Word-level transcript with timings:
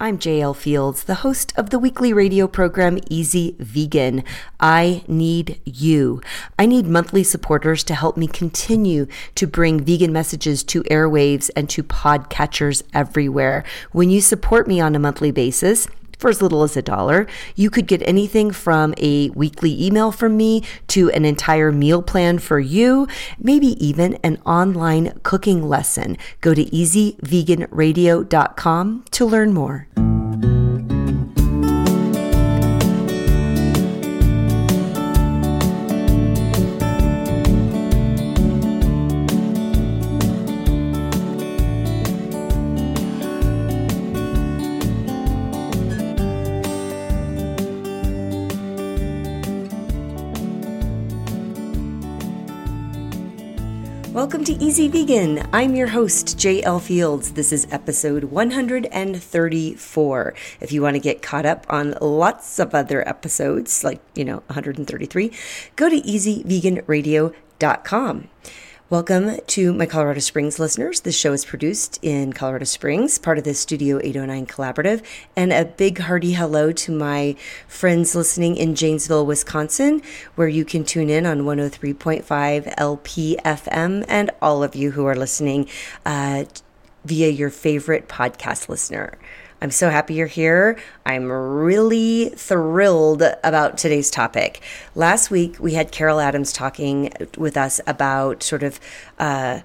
I'm 0.00 0.16
JL 0.16 0.54
Fields, 0.54 1.02
the 1.02 1.26
host 1.26 1.52
of 1.56 1.70
the 1.70 1.78
weekly 1.80 2.12
radio 2.12 2.46
program 2.46 3.00
Easy 3.10 3.56
Vegan. 3.58 4.22
I 4.60 5.02
need 5.08 5.60
you. 5.64 6.22
I 6.56 6.66
need 6.66 6.86
monthly 6.86 7.24
supporters 7.24 7.82
to 7.82 7.96
help 7.96 8.16
me 8.16 8.28
continue 8.28 9.08
to 9.34 9.48
bring 9.48 9.80
vegan 9.80 10.12
messages 10.12 10.62
to 10.64 10.84
airwaves 10.84 11.50
and 11.56 11.68
to 11.70 11.82
podcatchers 11.82 12.84
everywhere. 12.94 13.64
When 13.90 14.08
you 14.08 14.20
support 14.20 14.68
me 14.68 14.80
on 14.80 14.94
a 14.94 15.00
monthly 15.00 15.32
basis, 15.32 15.88
for 16.18 16.30
as 16.30 16.40
little 16.42 16.62
as 16.62 16.76
a 16.76 16.82
dollar. 16.82 17.26
You 17.54 17.70
could 17.70 17.86
get 17.86 18.02
anything 18.06 18.50
from 18.50 18.92
a 18.98 19.30
weekly 19.30 19.82
email 19.84 20.12
from 20.12 20.36
me 20.36 20.62
to 20.88 21.08
an 21.10 21.24
entire 21.24 21.72
meal 21.72 22.02
plan 22.02 22.38
for 22.38 22.60
you, 22.60 23.08
maybe 23.38 23.68
even 23.84 24.18
an 24.24 24.36
online 24.44 25.18
cooking 25.22 25.66
lesson. 25.68 26.18
Go 26.40 26.54
to 26.54 26.64
easyveganradio.com 26.64 29.04
to 29.10 29.24
learn 29.24 29.54
more. 29.54 29.86
Welcome 54.12 54.44
to 54.44 54.52
Easy 54.54 54.88
Vegan. 54.88 55.46
I'm 55.52 55.74
your 55.74 55.88
host, 55.88 56.38
JL 56.38 56.80
Fields. 56.80 57.32
This 57.32 57.52
is 57.52 57.66
episode 57.70 58.24
134. 58.24 60.34
If 60.60 60.72
you 60.72 60.80
want 60.80 60.94
to 60.94 61.00
get 61.00 61.20
caught 61.20 61.44
up 61.44 61.66
on 61.68 61.94
lots 62.00 62.58
of 62.58 62.74
other 62.74 63.06
episodes, 63.06 63.84
like, 63.84 64.00
you 64.14 64.24
know, 64.24 64.36
133, 64.46 65.30
go 65.76 65.90
to 65.90 66.00
easyveganradio.com. 66.00 68.28
Welcome 68.90 69.36
to 69.48 69.74
my 69.74 69.84
Colorado 69.84 70.20
Springs 70.20 70.58
listeners. 70.58 71.02
This 71.02 71.14
show 71.14 71.34
is 71.34 71.44
produced 71.44 71.98
in 72.00 72.32
Colorado 72.32 72.64
Springs, 72.64 73.18
part 73.18 73.36
of 73.36 73.44
the 73.44 73.52
Studio 73.52 74.00
809 74.02 74.46
Collaborative. 74.46 75.04
And 75.36 75.52
a 75.52 75.66
big 75.66 75.98
hearty 75.98 76.32
hello 76.32 76.72
to 76.72 76.90
my 76.90 77.36
friends 77.66 78.14
listening 78.14 78.56
in 78.56 78.74
Janesville, 78.74 79.26
Wisconsin, 79.26 80.00
where 80.36 80.48
you 80.48 80.64
can 80.64 80.84
tune 80.84 81.10
in 81.10 81.26
on 81.26 81.40
103.5 81.42 82.24
LPFM, 82.76 84.06
and 84.08 84.30
all 84.40 84.62
of 84.62 84.74
you 84.74 84.92
who 84.92 85.04
are 85.04 85.14
listening 85.14 85.68
uh, 86.06 86.46
via 87.04 87.28
your 87.28 87.50
favorite 87.50 88.08
podcast 88.08 88.70
listener. 88.70 89.18
I'm 89.60 89.70
so 89.72 89.90
happy 89.90 90.14
you're 90.14 90.28
here. 90.28 90.78
I'm 91.04 91.30
really 91.30 92.28
thrilled 92.30 93.22
about 93.42 93.76
today's 93.76 94.10
topic. 94.10 94.62
Last 94.94 95.30
week, 95.30 95.58
we 95.58 95.74
had 95.74 95.90
Carol 95.90 96.20
Adams 96.20 96.52
talking 96.52 97.12
with 97.36 97.56
us 97.56 97.80
about 97.86 98.42
sort 98.42 98.62
of. 98.62 98.78
Uh, 99.18 99.60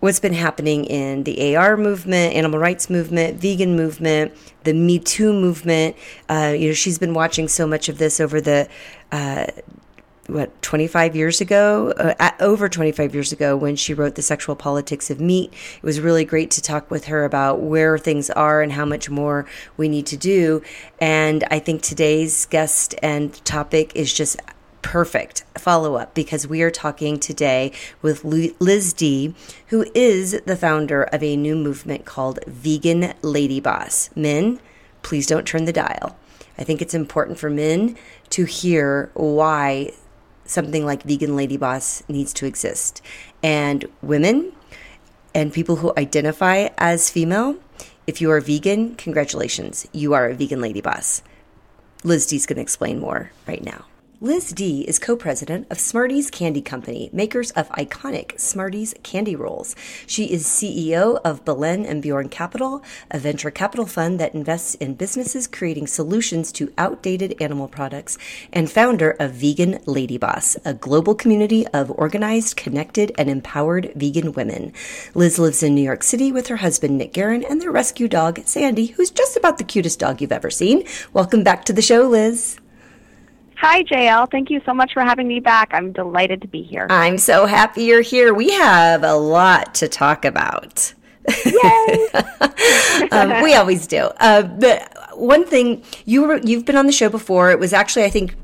what's 0.00 0.20
been 0.20 0.34
happening 0.34 0.84
in 0.84 1.24
the 1.24 1.56
AR 1.56 1.78
movement, 1.78 2.34
animal 2.34 2.58
rights 2.58 2.90
movement, 2.90 3.40
vegan 3.40 3.74
movement, 3.74 4.36
the 4.64 4.74
Me 4.74 4.98
Too 4.98 5.32
movement. 5.32 5.96
Uh, 6.28 6.54
you 6.54 6.68
know, 6.68 6.74
she's 6.74 6.98
been 6.98 7.14
watching 7.14 7.48
so 7.48 7.66
much 7.66 7.88
of 7.88 7.96
this 7.96 8.20
over 8.20 8.38
the 8.38 8.68
uh, 9.12 9.46
what 10.26 10.62
25 10.62 11.14
years 11.14 11.40
ago 11.40 11.90
uh, 11.98 12.30
over 12.40 12.68
25 12.68 13.14
years 13.14 13.32
ago 13.32 13.56
when 13.56 13.76
she 13.76 13.92
wrote 13.92 14.14
the 14.14 14.22
sexual 14.22 14.56
politics 14.56 15.10
of 15.10 15.20
meat 15.20 15.52
it 15.76 15.82
was 15.82 16.00
really 16.00 16.24
great 16.24 16.50
to 16.50 16.62
talk 16.62 16.90
with 16.90 17.06
her 17.06 17.24
about 17.24 17.60
where 17.60 17.98
things 17.98 18.30
are 18.30 18.62
and 18.62 18.72
how 18.72 18.84
much 18.84 19.10
more 19.10 19.46
we 19.76 19.88
need 19.88 20.06
to 20.06 20.16
do 20.16 20.62
and 20.98 21.44
i 21.50 21.58
think 21.58 21.82
today's 21.82 22.46
guest 22.46 22.94
and 23.02 23.44
topic 23.44 23.92
is 23.94 24.12
just 24.14 24.40
perfect 24.80 25.44
follow 25.56 25.94
up 25.94 26.14
because 26.14 26.46
we 26.46 26.62
are 26.62 26.70
talking 26.70 27.18
today 27.18 27.72
with 28.02 28.22
Liz 28.22 28.92
Dee, 28.92 29.34
who 29.68 29.86
is 29.94 30.38
the 30.44 30.56
founder 30.56 31.04
of 31.04 31.22
a 31.22 31.36
new 31.36 31.56
movement 31.56 32.04
called 32.04 32.38
Vegan 32.46 33.14
Lady 33.22 33.60
Boss. 33.60 34.10
Men, 34.14 34.60
please 35.02 35.26
don't 35.26 35.46
turn 35.46 35.64
the 35.64 35.72
dial. 35.72 36.18
I 36.58 36.64
think 36.64 36.82
it's 36.82 36.94
important 36.94 37.38
for 37.38 37.48
men 37.48 37.96
to 38.30 38.44
hear 38.44 39.10
why 39.14 39.92
something 40.46 40.84
like 40.84 41.02
Vegan 41.02 41.36
Lady 41.36 41.56
Boss 41.56 42.02
needs 42.08 42.32
to 42.34 42.46
exist. 42.46 43.02
And 43.42 43.86
women 44.02 44.52
and 45.34 45.52
people 45.52 45.76
who 45.76 45.92
identify 45.96 46.68
as 46.78 47.10
female, 47.10 47.56
if 48.06 48.20
you 48.20 48.30
are 48.30 48.40
vegan, 48.40 48.94
congratulations, 48.94 49.86
you 49.92 50.14
are 50.14 50.28
a 50.28 50.34
vegan 50.34 50.60
lady 50.60 50.80
boss. 50.80 51.22
Liz 52.04 52.26
Dee's 52.26 52.46
going 52.46 52.56
to 52.56 52.62
explain 52.62 53.00
more 53.00 53.32
right 53.48 53.64
now. 53.64 53.84
Liz 54.20 54.52
Dee 54.52 54.82
is 54.82 55.00
co 55.00 55.16
president 55.16 55.66
of 55.70 55.80
Smarties 55.80 56.30
Candy 56.30 56.62
Company, 56.62 57.10
makers 57.12 57.50
of 57.50 57.68
iconic 57.70 58.38
Smarties 58.38 58.94
candy 59.02 59.34
rolls. 59.34 59.74
She 60.06 60.26
is 60.26 60.46
CEO 60.46 61.20
of 61.24 61.44
Baleine 61.44 61.84
and 61.84 62.00
Bjorn 62.00 62.28
Capital, 62.28 62.84
a 63.10 63.18
venture 63.18 63.50
capital 63.50 63.86
fund 63.86 64.20
that 64.20 64.32
invests 64.32 64.76
in 64.76 64.94
businesses 64.94 65.48
creating 65.48 65.88
solutions 65.88 66.52
to 66.52 66.72
outdated 66.78 67.34
animal 67.40 67.66
products, 67.66 68.16
and 68.52 68.70
founder 68.70 69.10
of 69.18 69.32
Vegan 69.32 69.80
Lady 69.84 70.16
Boss, 70.16 70.56
a 70.64 70.74
global 70.74 71.16
community 71.16 71.66
of 71.68 71.90
organized, 71.90 72.56
connected, 72.56 73.10
and 73.18 73.28
empowered 73.28 73.92
vegan 73.96 74.32
women. 74.32 74.72
Liz 75.14 75.40
lives 75.40 75.60
in 75.60 75.74
New 75.74 75.82
York 75.82 76.04
City 76.04 76.30
with 76.30 76.46
her 76.46 76.56
husband, 76.58 76.98
Nick 76.98 77.12
Guerin, 77.12 77.44
and 77.50 77.60
their 77.60 77.72
rescue 77.72 78.06
dog, 78.06 78.40
Sandy, 78.44 78.86
who's 78.86 79.10
just 79.10 79.36
about 79.36 79.58
the 79.58 79.64
cutest 79.64 79.98
dog 79.98 80.20
you've 80.20 80.30
ever 80.30 80.50
seen. 80.50 80.86
Welcome 81.12 81.42
back 81.42 81.64
to 81.64 81.72
the 81.72 81.82
show, 81.82 82.08
Liz. 82.08 82.60
Hi, 83.56 83.82
JL. 83.84 84.30
Thank 84.30 84.50
you 84.50 84.60
so 84.66 84.74
much 84.74 84.92
for 84.92 85.02
having 85.02 85.28
me 85.28 85.40
back. 85.40 85.70
I'm 85.72 85.92
delighted 85.92 86.42
to 86.42 86.48
be 86.48 86.62
here. 86.62 86.86
I'm 86.90 87.18
so 87.18 87.46
happy 87.46 87.84
you're 87.84 88.02
here. 88.02 88.34
We 88.34 88.50
have 88.52 89.04
a 89.04 89.14
lot 89.14 89.74
to 89.76 89.88
talk 89.88 90.24
about. 90.24 90.92
Yay! 91.46 92.08
um, 93.12 93.42
we 93.42 93.54
always 93.54 93.86
do. 93.86 94.10
Uh, 94.18 94.42
but 94.42 94.92
one 95.18 95.46
thing 95.46 95.82
you 96.04 96.24
were 96.24 96.38
you've 96.38 96.64
been 96.64 96.76
on 96.76 96.86
the 96.86 96.92
show 96.92 97.08
before. 97.08 97.50
It 97.50 97.58
was 97.58 97.72
actually 97.72 98.04
I 98.04 98.10
think 98.10 98.36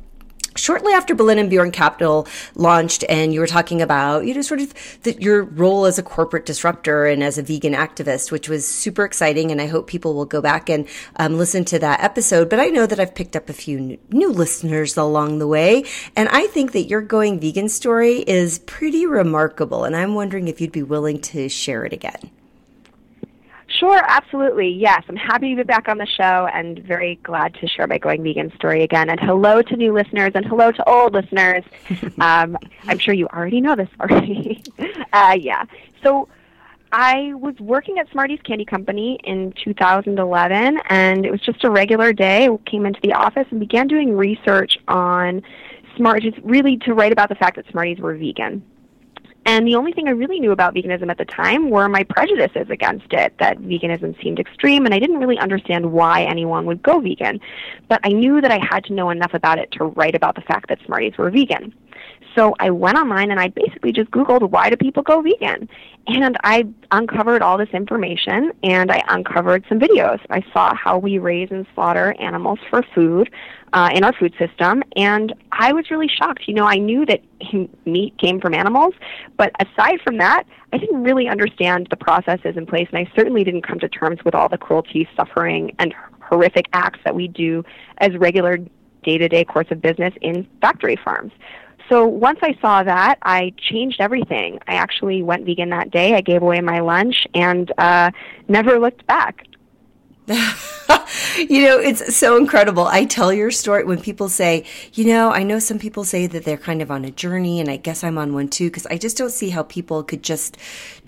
shortly 0.57 0.93
after 0.93 1.15
Baleine 1.15 1.39
and 1.39 1.51
Bjorn 1.51 1.71
Capital 1.71 2.27
launched, 2.55 3.05
and 3.09 3.33
you 3.33 3.41
were 3.41 3.47
talking 3.47 3.83
about, 3.83 4.27
you 4.27 4.35
know, 4.35 4.43
sort 4.43 4.61
of 4.61 4.75
the, 5.03 5.21
your 5.21 5.45
role 5.45 5.85
as 5.87 5.99
a 5.99 6.03
corporate 6.03 6.47
disruptor 6.47 7.07
and 7.07 7.23
as 7.23 7.39
a 7.39 7.43
vegan 7.43 7.75
activist, 7.75 8.31
which 8.31 8.49
was 8.49 8.67
super 8.67 9.05
exciting. 9.05 9.51
And 9.51 9.61
I 9.61 9.67
hope 9.67 9.87
people 9.87 10.15
will 10.15 10.25
go 10.25 10.41
back 10.41 10.69
and 10.69 10.89
um, 11.17 11.37
listen 11.37 11.65
to 11.67 11.79
that 11.79 12.03
episode. 12.03 12.49
But 12.49 12.61
I 12.61 12.67
know 12.67 12.87
that 12.87 13.01
I've 13.01 13.15
picked 13.15 13.37
up 13.37 13.49
a 13.49 13.55
few 13.55 13.81
new, 13.81 13.99
new 14.11 14.31
listeners 14.31 14.97
along 14.97 15.39
the 15.39 15.47
way. 15.47 15.85
And 16.17 16.29
I 16.29 16.47
think 16.49 16.73
that 16.73 16.85
your 16.85 17.01
going 17.01 17.41
vegan 17.41 17.69
story 17.69 18.19
is 18.19 18.59
pretty 18.61 19.07
remarkable. 19.07 19.85
And 19.85 19.97
I'm 19.97 20.15
wondering 20.15 20.49
if 20.49 20.61
you'd 20.61 20.73
be 20.73 20.83
willing 20.83 21.21
to 21.21 21.49
share 21.49 21.85
it 21.85 21.93
again. 21.93 22.31
Sure, 23.81 24.05
absolutely. 24.07 24.69
Yes, 24.69 25.05
I'm 25.09 25.17
happy 25.17 25.55
to 25.55 25.57
be 25.57 25.63
back 25.63 25.89
on 25.89 25.97
the 25.97 26.05
show 26.05 26.47
and 26.53 26.79
very 26.81 27.15
glad 27.23 27.55
to 27.55 27.67
share 27.67 27.87
my 27.87 27.97
going 27.97 28.23
vegan 28.23 28.55
story 28.55 28.83
again. 28.83 29.09
And 29.09 29.19
hello 29.19 29.63
to 29.63 29.75
new 29.75 29.95
listeners 29.95 30.33
and 30.35 30.45
hello 30.45 30.71
to 30.71 30.87
old 30.87 31.15
listeners. 31.15 31.65
um, 32.21 32.59
I'm 32.85 32.99
sure 32.99 33.15
you 33.15 33.27
already 33.29 33.63
know 33.63 33.75
this 33.77 33.89
already. 33.99 34.63
uh, 35.15 35.35
yeah. 35.41 35.65
So 36.03 36.29
I 36.93 37.33
was 37.33 37.55
working 37.59 37.99
at 37.99 38.11
Smarties 38.11 38.41
Candy 38.45 38.67
Company 38.67 39.19
in 39.25 39.55
2011, 39.65 40.79
and 40.91 41.25
it 41.25 41.31
was 41.31 41.41
just 41.41 41.65
a 41.65 41.71
regular 41.71 42.13
day. 42.13 42.49
I 42.49 42.57
came 42.67 42.85
into 42.85 43.01
the 43.01 43.15
office 43.15 43.47
and 43.51 43.61
began 43.61 43.89
doing 43.89 44.15
research 44.15 44.77
on 44.89 45.41
Smarties, 45.97 46.35
really 46.43 46.77
to 46.85 46.93
write 46.93 47.13
about 47.13 47.31
the 47.31 47.35
fact 47.35 47.57
that 47.57 47.65
Smarties 47.71 47.99
were 47.99 48.15
vegan. 48.15 48.63
And 49.47 49.67
the 49.67 49.75
only 49.75 49.93
thing 49.93 50.07
I 50.07 50.13
really 50.13 50.39
knew 50.39 50.53
about 50.53 50.75
veganism 50.75 51.11
at 51.11 51.19
the 51.19 51.25
time 51.25 51.71
were 51.71 51.89
my 51.89 52.05
prejudices 52.05 52.69
against 52.69 53.13
it, 53.13 53.33
that 53.39 53.59
veganism 53.59 54.21
seemed 54.23 54.39
extreme, 54.39 54.85
and 54.85 54.95
I 54.95 54.99
didn't 54.99 55.19
really 55.19 55.39
understand 55.39 55.93
why 55.93 56.25
anyone 56.25 56.67
would 56.67 56.83
go 56.83 57.01
vegan. 57.01 57.41
But 57.89 58.01
I 58.05 58.11
knew 58.11 58.41
that 58.41 58.51
I 58.51 58.59
had 58.59 58.85
to 58.85 58.93
know 58.93 59.09
enough 59.11 59.33
about 59.33 59.59
it 59.59 59.73
to 59.73 59.85
write 59.85 60.15
about 60.15 60.35
the 60.35 60.43
fact 60.43 60.69
that 60.69 60.79
Smarties 60.85 61.17
were 61.17 61.31
vegan. 61.31 61.73
So 62.35 62.55
I 62.61 62.71
went 62.71 62.97
online 62.97 63.31
and 63.31 63.41
I 63.41 63.49
basically 63.49 63.93
just 63.93 64.11
Googled 64.11 64.49
why 64.51 64.71
do 64.71 64.77
people 64.77 65.03
go 65.03 65.21
vegan? 65.21 65.69
And 66.07 66.37
I 66.45 66.67
uncovered 66.91 67.43
all 67.43 67.59
this 67.59 67.69
information 67.73 68.53
and 68.63 68.91
I 68.91 69.03
uncovered 69.09 69.65
some 69.69 69.79
videos. 69.79 70.21
I 70.31 70.43
saw 70.53 70.75
how 70.75 70.99
we 70.99 71.19
raise 71.19 71.51
and 71.51 71.67
slaughter 71.75 72.15
animals 72.19 72.59
for 72.69 72.83
food 72.95 73.31
uh, 73.73 73.91
in 73.93 74.05
our 74.05 74.13
food 74.13 74.35
system 74.39 74.83
and 74.97 75.35
I 75.53 75.73
was 75.73 75.91
really 75.91 76.09
shocked. 76.09 76.47
You 76.47 76.55
know, 76.55 76.67
I 76.67 76.77
knew 76.77 77.05
that 77.07 77.21
meat 77.85 78.17
came 78.19 78.41
from 78.41 78.55
animals, 78.55 78.95
but 79.37 79.53
aside 79.61 80.01
from 80.03 80.19
that, 80.19 80.45
I 80.73 80.79
didn't 80.79 81.03
really 81.03 81.29
understand 81.29 81.89
the 81.91 81.97
processes 81.97 82.57
in 82.57 82.67
place 82.67 82.89
and 82.93 82.99
I 82.99 83.11
certainly 83.17 83.45
didn't 83.45 83.67
come 83.67 83.81
to 83.81 83.89
terms 83.89 84.25
with 84.25 84.35
all 84.35 84.49
the 84.49 84.59
cruelty, 84.59 85.09
suffering, 85.17 85.75
and 85.79 85.95
horrific 86.21 86.67
acts 86.73 87.01
that 87.05 87.15
we 87.15 87.29
do 87.29 87.65
as 87.99 88.17
regular 88.17 88.59
day 89.03 89.19
to 89.19 89.29
day 89.29 89.45
course 89.45 89.67
of 89.71 89.81
business 89.81 90.15
in 90.21 90.47
factory 90.61 90.97
farms. 91.05 91.33
So 91.91 92.07
once 92.07 92.39
I 92.41 92.57
saw 92.61 92.85
that, 92.85 93.19
I 93.23 93.53
changed 93.59 94.01
everything. 94.01 94.61
I 94.69 94.75
actually 94.75 95.23
went 95.25 95.45
vegan 95.45 95.71
that 95.71 95.91
day. 95.91 96.15
I 96.15 96.21
gave 96.21 96.41
away 96.41 96.61
my 96.61 96.79
lunch 96.79 97.27
and 97.35 97.71
uh, 97.77 98.13
never 98.49 98.79
looked 98.79 99.05
back. 99.09 99.45
you 100.29 101.65
know, 101.65 101.79
it's 101.81 102.15
so 102.15 102.37
incredible. 102.37 102.85
I 102.85 103.05
tell 103.05 103.33
your 103.33 103.51
story 103.51 103.83
when 103.83 104.01
people 104.01 104.29
say, 104.29 104.65
you 104.93 105.05
know, 105.05 105.33
I 105.33 105.43
know 105.43 105.59
some 105.59 105.81
people 105.81 106.05
say 106.05 106.29
that 106.29 106.45
they're 106.45 106.57
kind 106.57 106.81
of 106.81 106.91
on 106.93 107.05
a 107.05 107.11
journey 107.11 107.59
and 107.59 107.69
I 107.69 107.77
guess 107.77 108.05
I'm 108.05 108.17
on 108.17 108.33
one 108.35 108.47
too 108.47 108.69
because 108.69 108.87
I 108.87 108.97
just 108.97 109.17
don't 109.17 109.33
see 109.33 109.51
how 109.51 109.65
people 109.65 110.05
could 110.05 110.23
just 110.23 110.57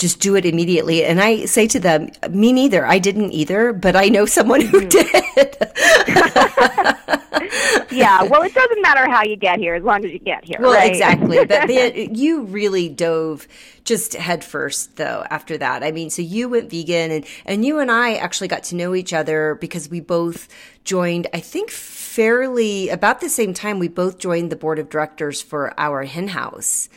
just 0.03 0.19
do 0.19 0.35
it 0.35 0.45
immediately. 0.45 1.05
And 1.05 1.21
I 1.21 1.45
say 1.45 1.69
to 1.69 1.79
them, 1.79 2.11
me 2.29 2.53
neither. 2.53 2.85
I 2.85 2.99
didn't 2.99 3.31
either, 3.31 3.73
but 3.73 3.95
I 3.95 4.09
know 4.09 4.27
someone 4.27 4.61
who 4.61 4.81
mm. 4.81 4.91
did. 4.91 5.07
yeah, 7.93 8.25
well, 8.25 8.43
it 8.43 8.53
doesn't 8.53 8.83
matter 8.83 9.09
how 9.09 9.23
you 9.23 9.37
get 9.37 9.61
here 9.61 9.77
as 9.77 9.85
long 9.85 10.05
as 10.05 10.11
you 10.11 10.19
get 10.19 10.45
here. 10.45 10.57
Well, 10.59 10.73
right? 10.73 10.91
exactly. 10.91 11.47
But 11.47 11.49
the, 11.69 12.11
you 12.13 12.43
really 12.43 12.89
dove 12.89 13.47
just 13.85 14.15
headfirst, 14.15 14.97
though 14.97 15.25
after 15.31 15.57
that. 15.59 15.85
I 15.85 15.93
mean, 15.93 16.11
so 16.11 16.21
you 16.21 16.49
went 16.49 16.69
vegan 16.69 17.13
and, 17.13 17.25
and 17.47 17.65
you 17.65 17.79
and 17.79 17.91
I 17.91 18.15
actually 18.15 18.49
got 18.49 18.65
to 18.65 18.75
know 18.75 18.97
each 18.97 19.13
other 19.13 19.57
because 19.61 19.89
we 19.89 20.01
both 20.01 20.49
joined, 20.83 21.29
I 21.33 21.39
think 21.39 21.71
fairly 21.71 22.89
about 22.89 23.21
the 23.21 23.31
same 23.31 23.55
time, 23.55 23.79
we 23.79 23.87
both 23.87 24.19
joined 24.19 24.51
the 24.51 24.57
board 24.57 24.81
of 24.81 24.91
directors 24.91 25.41
for 25.41 25.73
our 25.79 26.03
hen 26.03 26.27
house. 26.27 26.89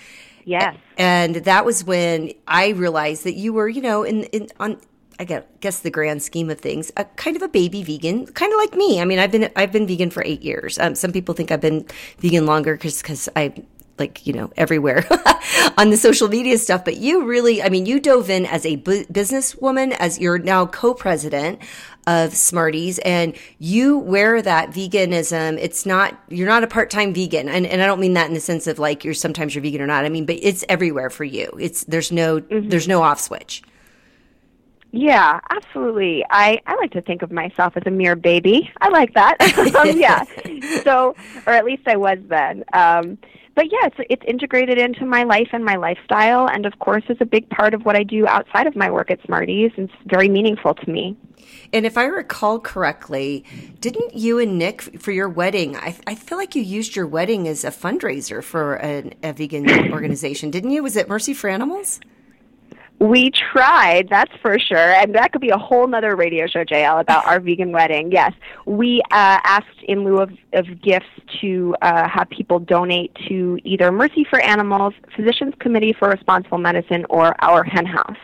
Yes. 0.46 0.78
And 0.98 1.36
that 1.36 1.66
was 1.66 1.84
when 1.84 2.32
I 2.48 2.70
realized 2.70 3.24
that 3.26 3.34
you 3.34 3.52
were, 3.52 3.68
you 3.68 3.82
know, 3.82 4.04
in, 4.04 4.24
in 4.26 4.48
on 4.60 4.80
I 5.20 5.24
guess 5.62 5.80
the 5.80 5.90
grand 5.90 6.24
scheme 6.24 6.50
of 6.50 6.60
things, 6.60 6.92
a 6.98 7.06
kind 7.06 7.38
of 7.38 7.42
a 7.42 7.48
baby 7.48 7.84
vegan, 7.84 8.28
kind 8.28 8.52
of 8.52 8.58
like 8.58 8.74
me. 8.74 9.00
I 9.00 9.06
mean, 9.06 9.20
I've 9.20 9.32
been 9.32 9.50
I've 9.56 9.72
been 9.72 9.88
vegan 9.88 10.10
for 10.10 10.24
eight 10.26 10.42
years. 10.42 10.78
Um, 10.78 10.96
some 10.96 11.12
people 11.12 11.34
think 11.34 11.52
I've 11.52 11.62
been 11.62 11.86
vegan 12.20 12.46
longer 12.46 12.76
because 12.76 13.30
I 13.36 13.54
like 13.98 14.26
you 14.28 14.34
know 14.34 14.52
everywhere 14.58 15.06
on 15.78 15.90
the 15.90 15.98
social 15.98 16.28
media 16.28 16.58
stuff 16.58 16.84
but 16.84 16.98
you 16.98 17.26
really 17.26 17.62
i 17.64 17.70
mean 17.70 17.86
you 17.86 18.00
dove 18.00 18.30
in 18.30 18.46
as 18.46 18.66
a 18.66 18.76
bu- 18.78 19.06
businesswoman 19.06 19.96
as 20.00 20.20
you're 20.20 20.38
now 20.38 20.66
co-president 20.66 21.62
of 22.08 22.36
smarties 22.36 23.00
and 23.00 23.36
you 23.60 23.98
wear 23.98 24.42
that 24.42 24.70
veganism. 24.72 25.58
It's 25.60 25.86
not 25.86 26.20
you're 26.30 26.48
not 26.48 26.64
a 26.64 26.68
part-time 26.68 27.14
vegan 27.14 27.50
and, 27.50 27.66
and 27.66 27.82
i 27.82 27.86
don't 27.86 28.00
mean 28.00 28.14
that 28.14 28.28
in 28.28 28.34
the 28.34 28.40
sense 28.40 28.68
of 28.68 28.80
like 28.80 29.04
you're 29.04 29.14
sometimes 29.14 29.56
you're 29.56 29.62
vegan 29.62 29.82
or 29.82 29.88
not. 29.88 30.06
I 30.06 30.10
mean 30.10 30.26
but 30.26 30.38
it's 30.42 30.64
everywhere 30.70 31.10
for 31.10 31.24
you. 31.24 31.52
It's 31.60 31.84
there's 31.86 32.12
no 32.12 32.42
mm-hmm. 32.42 32.70
there's 32.70 32.88
no 32.88 33.02
off 33.02 33.20
switch 33.20 33.64
yeah, 34.96 35.42
absolutely. 35.50 36.26
I, 36.30 36.60
I 36.66 36.76
like 36.76 36.92
to 36.92 37.02
think 37.02 37.22
of 37.22 37.32
myself 37.32 37.76
as 37.76 37.84
a 37.86 37.92
mere 37.92 38.16
baby. 38.16 38.72
I 38.80 38.90
like 38.90 39.14
that. 39.14 39.36
um, 39.76 40.00
yeah. 40.00 40.24
So, 40.84 41.16
or 41.46 41.54
at 41.54 41.66
least 41.66 41.84
I 41.86 41.98
was 41.98 42.18
then. 42.28 42.64
Um, 42.72 43.18
but 43.56 43.72
yeah, 43.72 43.88
it's, 43.88 43.96
it's 44.10 44.24
integrated 44.26 44.78
into 44.78 45.06
my 45.06 45.24
life 45.24 45.50
and 45.52 45.64
my 45.66 45.76
lifestyle, 45.76 46.48
and 46.48 46.66
of 46.66 46.80
course, 46.80 47.04
is 47.10 47.18
a 47.20 47.26
big 47.26 47.50
part 47.50 47.74
of 47.74 47.84
what 47.84 47.96
I 47.96 48.04
do 48.04 48.26
outside 48.26 48.68
of 48.68 48.76
my 48.76 48.90
work 48.90 49.12
at 49.12 49.22
Smarties. 49.26 49.72
It's 49.78 49.94
very 50.06 50.30
meaningful 50.30 50.74
to 50.74 50.90
me. 50.90 51.18
And 51.74 51.86
if 51.86 51.98
I 51.98 52.06
recall 52.06 52.60
correctly, 52.60 53.44
didn't 53.82 54.16
you 54.16 54.40
and 54.40 54.58
Nick 54.58 54.82
for 54.82 55.12
your 55.12 55.30
wedding? 55.30 55.76
I, 55.76 55.96
I 56.08 56.16
feel 56.16 56.38
like 56.38 56.56
you 56.56 56.62
used 56.62 56.96
your 56.96 57.08
wedding 57.08 57.48
as 57.48 57.64
a 57.64 57.70
fundraiser 57.70 58.44
for 58.44 58.78
a, 58.78 59.12
a 59.24 59.34
vegan 59.34 59.92
organization, 59.92 60.52
didn't 60.52 60.72
you? 60.72 60.84
Was 60.84 60.96
it 60.96 61.10
Mercy 61.10 61.34
for 61.34 61.50
Animals? 61.50 62.00
We 63.00 63.32
tried, 63.32 64.08
that's 64.10 64.32
for 64.42 64.58
sure. 64.58 64.78
And 64.78 65.14
that 65.16 65.34
could 65.34 65.42
be 65.42 65.50
a 65.50 65.58
whole 65.58 65.86
nother 65.86 66.16
radio 66.16 66.48
show, 66.48 66.64
JL, 66.64 67.02
about 67.02 67.26
our 67.28 67.42
vegan 67.42 67.72
wedding. 67.72 68.12
Yes. 68.12 68.32
We 68.66 69.02
uh, 69.12 69.40
asked 69.44 69.84
in 69.84 70.06
lieu 70.06 70.20
of, 70.20 70.32
of 70.54 70.82
gifts 70.82 71.06
to 71.42 71.76
uh, 71.82 72.08
have 72.08 72.30
people 72.30 72.60
donate 72.60 73.14
to 73.28 73.60
either 73.66 73.92
Mercy 73.92 74.26
for 74.30 74.40
Animals, 74.40 74.94
Physicians 75.16 75.54
Committee 75.60 75.94
for 75.94 76.10
Responsible 76.10 76.58
Medicine, 76.58 77.06
or 77.10 77.36
our 77.44 77.64
hen 77.64 77.86
house. 77.86 78.18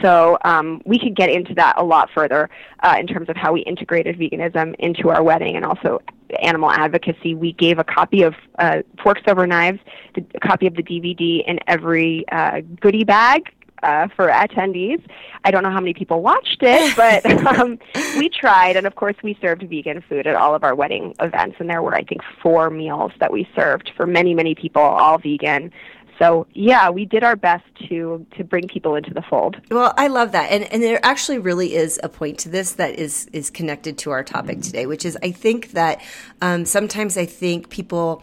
So 0.00 0.38
um, 0.44 0.80
we 0.84 0.98
could 0.98 1.16
get 1.16 1.30
into 1.30 1.54
that 1.54 1.74
a 1.76 1.84
lot 1.84 2.08
further 2.14 2.48
uh, 2.80 2.96
in 2.98 3.06
terms 3.06 3.28
of 3.28 3.36
how 3.36 3.52
we 3.52 3.62
integrated 3.62 4.16
veganism 4.16 4.74
into 4.78 5.10
our 5.10 5.22
wedding 5.22 5.56
and 5.56 5.64
also 5.64 6.00
animal 6.40 6.70
advocacy. 6.70 7.34
We 7.34 7.52
gave 7.52 7.78
a 7.78 7.84
copy 7.84 8.22
of 8.22 8.34
uh, 8.58 8.82
Forks 9.02 9.22
Over 9.26 9.46
Knives, 9.46 9.80
a 10.16 10.40
copy 10.40 10.66
of 10.66 10.74
the 10.74 10.82
DVD 10.82 11.44
in 11.46 11.58
every 11.66 12.24
uh, 12.30 12.60
goodie 12.80 13.04
bag 13.04 13.52
uh, 13.84 14.08
for 14.16 14.28
attendees. 14.28 15.04
I 15.44 15.50
don't 15.50 15.62
know 15.62 15.70
how 15.70 15.80
many 15.80 15.94
people 15.94 16.22
watched 16.22 16.62
it, 16.62 16.96
but 16.96 17.24
um, 17.46 17.78
we 18.18 18.28
tried, 18.28 18.76
and 18.76 18.86
of 18.86 18.94
course, 18.96 19.16
we 19.22 19.38
served 19.40 19.62
vegan 19.62 20.02
food 20.08 20.26
at 20.26 20.34
all 20.34 20.54
of 20.54 20.64
our 20.64 20.74
wedding 20.74 21.14
events, 21.20 21.56
and 21.60 21.68
there 21.68 21.82
were, 21.82 21.94
I 21.94 22.02
think, 22.02 22.22
four 22.42 22.70
meals 22.70 23.12
that 23.20 23.32
we 23.32 23.48
served 23.54 23.90
for 23.96 24.06
many, 24.06 24.34
many 24.34 24.54
people, 24.54 24.82
all 24.82 25.18
vegan. 25.18 25.70
So 26.18 26.46
yeah, 26.54 26.90
we 26.90 27.04
did 27.04 27.24
our 27.24 27.36
best 27.36 27.64
to 27.88 28.24
to 28.36 28.44
bring 28.44 28.68
people 28.68 28.94
into 28.94 29.12
the 29.12 29.22
fold. 29.22 29.56
Well, 29.70 29.92
I 29.96 30.06
love 30.06 30.32
that, 30.32 30.50
and 30.50 30.64
and 30.72 30.82
there 30.82 31.00
actually 31.02 31.38
really 31.38 31.74
is 31.74 31.98
a 32.02 32.08
point 32.08 32.38
to 32.40 32.48
this 32.48 32.72
that 32.72 32.94
is 32.98 33.26
is 33.32 33.50
connected 33.50 33.98
to 33.98 34.10
our 34.10 34.22
topic 34.22 34.60
today, 34.60 34.86
which 34.86 35.04
is 35.04 35.18
I 35.22 35.32
think 35.32 35.72
that 35.72 36.00
um, 36.40 36.66
sometimes 36.66 37.16
I 37.16 37.26
think 37.26 37.68
people 37.68 38.22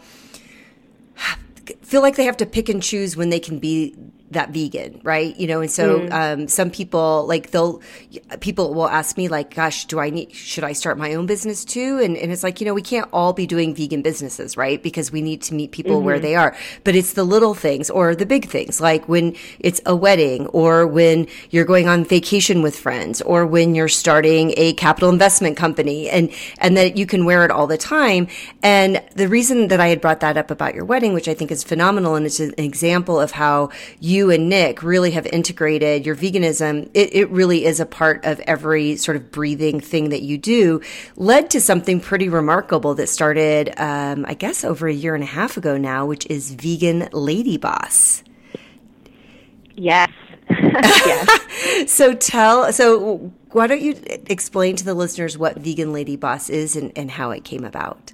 feel 1.82 2.00
like 2.00 2.16
they 2.16 2.24
have 2.24 2.38
to 2.38 2.46
pick 2.46 2.68
and 2.68 2.82
choose 2.82 3.16
when 3.16 3.28
they 3.28 3.40
can 3.40 3.58
be 3.58 3.94
that 4.32 4.50
vegan, 4.50 5.00
right? 5.02 5.38
You 5.38 5.46
know, 5.46 5.60
and 5.60 5.70
so 5.70 6.00
mm. 6.00 6.12
um, 6.12 6.48
some 6.48 6.70
people 6.70 7.26
like 7.26 7.50
they'll 7.50 7.80
people 8.40 8.74
will 8.74 8.88
ask 8.88 9.16
me 9.16 9.28
like, 9.28 9.54
"Gosh, 9.54 9.84
do 9.86 10.00
I 10.00 10.10
need? 10.10 10.34
Should 10.34 10.64
I 10.64 10.72
start 10.72 10.98
my 10.98 11.14
own 11.14 11.26
business 11.26 11.64
too?" 11.64 12.00
And 12.02 12.16
and 12.16 12.32
it's 12.32 12.42
like 12.42 12.60
you 12.60 12.64
know 12.64 12.74
we 12.74 12.82
can't 12.82 13.08
all 13.12 13.32
be 13.32 13.46
doing 13.46 13.74
vegan 13.74 14.02
businesses, 14.02 14.56
right? 14.56 14.82
Because 14.82 15.12
we 15.12 15.22
need 15.22 15.42
to 15.42 15.54
meet 15.54 15.72
people 15.72 15.96
mm-hmm. 15.96 16.06
where 16.06 16.20
they 16.20 16.34
are. 16.34 16.56
But 16.84 16.94
it's 16.94 17.12
the 17.12 17.24
little 17.24 17.54
things 17.54 17.90
or 17.90 18.14
the 18.14 18.26
big 18.26 18.48
things, 18.48 18.80
like 18.80 19.08
when 19.08 19.36
it's 19.58 19.80
a 19.86 19.94
wedding, 19.94 20.46
or 20.48 20.86
when 20.86 21.26
you're 21.50 21.64
going 21.64 21.88
on 21.88 22.04
vacation 22.04 22.62
with 22.62 22.78
friends, 22.78 23.22
or 23.22 23.46
when 23.46 23.74
you're 23.74 23.88
starting 23.88 24.54
a 24.56 24.72
capital 24.74 25.10
investment 25.10 25.56
company, 25.56 26.08
and 26.08 26.30
and 26.58 26.76
that 26.76 26.96
you 26.96 27.06
can 27.06 27.24
wear 27.24 27.44
it 27.44 27.50
all 27.50 27.66
the 27.66 27.78
time. 27.78 28.26
And 28.62 29.02
the 29.14 29.28
reason 29.28 29.68
that 29.68 29.80
I 29.80 29.88
had 29.88 30.00
brought 30.00 30.20
that 30.20 30.36
up 30.36 30.50
about 30.50 30.74
your 30.74 30.84
wedding, 30.84 31.14
which 31.14 31.28
I 31.28 31.34
think 31.34 31.50
is 31.50 31.62
phenomenal, 31.62 32.14
and 32.14 32.26
it's 32.26 32.40
an 32.40 32.54
example 32.58 33.20
of 33.20 33.32
how 33.32 33.70
you 34.00 34.21
you 34.22 34.30
and 34.30 34.48
Nick 34.48 34.84
really 34.84 35.10
have 35.10 35.26
integrated 35.26 36.06
your 36.06 36.14
veganism, 36.14 36.88
it, 36.94 37.12
it 37.12 37.30
really 37.30 37.64
is 37.64 37.80
a 37.80 37.86
part 37.86 38.24
of 38.24 38.38
every 38.40 38.94
sort 38.96 39.16
of 39.16 39.32
breathing 39.32 39.80
thing 39.80 40.10
that 40.10 40.22
you 40.22 40.38
do, 40.38 40.80
led 41.16 41.50
to 41.50 41.60
something 41.60 41.98
pretty 41.98 42.28
remarkable 42.28 42.94
that 42.94 43.08
started, 43.08 43.74
um, 43.78 44.24
I 44.28 44.34
guess, 44.34 44.62
over 44.62 44.86
a 44.86 44.92
year 44.92 45.16
and 45.16 45.24
a 45.24 45.26
half 45.26 45.56
ago 45.56 45.76
now, 45.76 46.06
which 46.06 46.24
is 46.26 46.52
Vegan 46.52 47.08
Lady 47.12 47.56
Boss. 47.56 48.22
Yes. 49.74 50.10
yes. 50.48 51.90
so 51.92 52.14
tell, 52.14 52.72
so 52.72 53.32
why 53.50 53.66
don't 53.66 53.82
you 53.82 53.98
explain 54.26 54.76
to 54.76 54.84
the 54.84 54.94
listeners 54.94 55.36
what 55.36 55.56
Vegan 55.56 55.92
Lady 55.92 56.14
Boss 56.14 56.48
is 56.48 56.76
and, 56.76 56.92
and 56.94 57.10
how 57.10 57.32
it 57.32 57.42
came 57.42 57.64
about? 57.64 58.12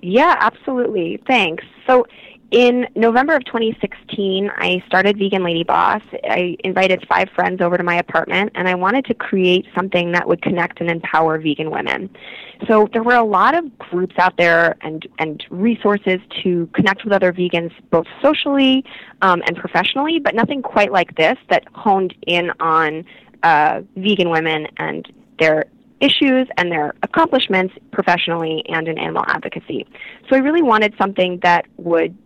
Yeah, 0.00 0.36
absolutely. 0.38 1.20
Thanks. 1.26 1.64
So 1.88 2.06
in 2.54 2.86
November 2.94 3.34
of 3.34 3.44
2016, 3.46 4.48
I 4.56 4.80
started 4.86 5.18
Vegan 5.18 5.42
Lady 5.42 5.64
Boss. 5.64 6.00
I 6.22 6.56
invited 6.62 7.04
five 7.08 7.28
friends 7.34 7.60
over 7.60 7.76
to 7.76 7.82
my 7.82 7.96
apartment, 7.96 8.52
and 8.54 8.68
I 8.68 8.76
wanted 8.76 9.06
to 9.06 9.14
create 9.14 9.66
something 9.74 10.12
that 10.12 10.28
would 10.28 10.40
connect 10.40 10.80
and 10.80 10.88
empower 10.88 11.36
vegan 11.38 11.72
women. 11.72 12.08
So 12.68 12.88
there 12.92 13.02
were 13.02 13.16
a 13.16 13.24
lot 13.24 13.56
of 13.56 13.76
groups 13.78 14.14
out 14.18 14.36
there 14.36 14.76
and, 14.82 15.04
and 15.18 15.44
resources 15.50 16.20
to 16.44 16.68
connect 16.74 17.02
with 17.02 17.12
other 17.12 17.32
vegans, 17.32 17.72
both 17.90 18.06
socially 18.22 18.84
um, 19.20 19.42
and 19.48 19.56
professionally, 19.56 20.20
but 20.20 20.36
nothing 20.36 20.62
quite 20.62 20.92
like 20.92 21.16
this 21.16 21.36
that 21.50 21.64
honed 21.74 22.14
in 22.28 22.52
on 22.60 23.04
uh, 23.42 23.80
vegan 23.96 24.30
women 24.30 24.68
and 24.76 25.12
their 25.40 25.64
issues 26.00 26.46
and 26.56 26.70
their 26.70 26.94
accomplishments 27.02 27.74
professionally 27.90 28.62
and 28.68 28.86
in 28.86 28.96
animal 28.96 29.24
advocacy. 29.26 29.86
So 30.28 30.36
I 30.36 30.38
really 30.38 30.62
wanted 30.62 30.94
something 30.98 31.40
that 31.42 31.66
would 31.78 32.16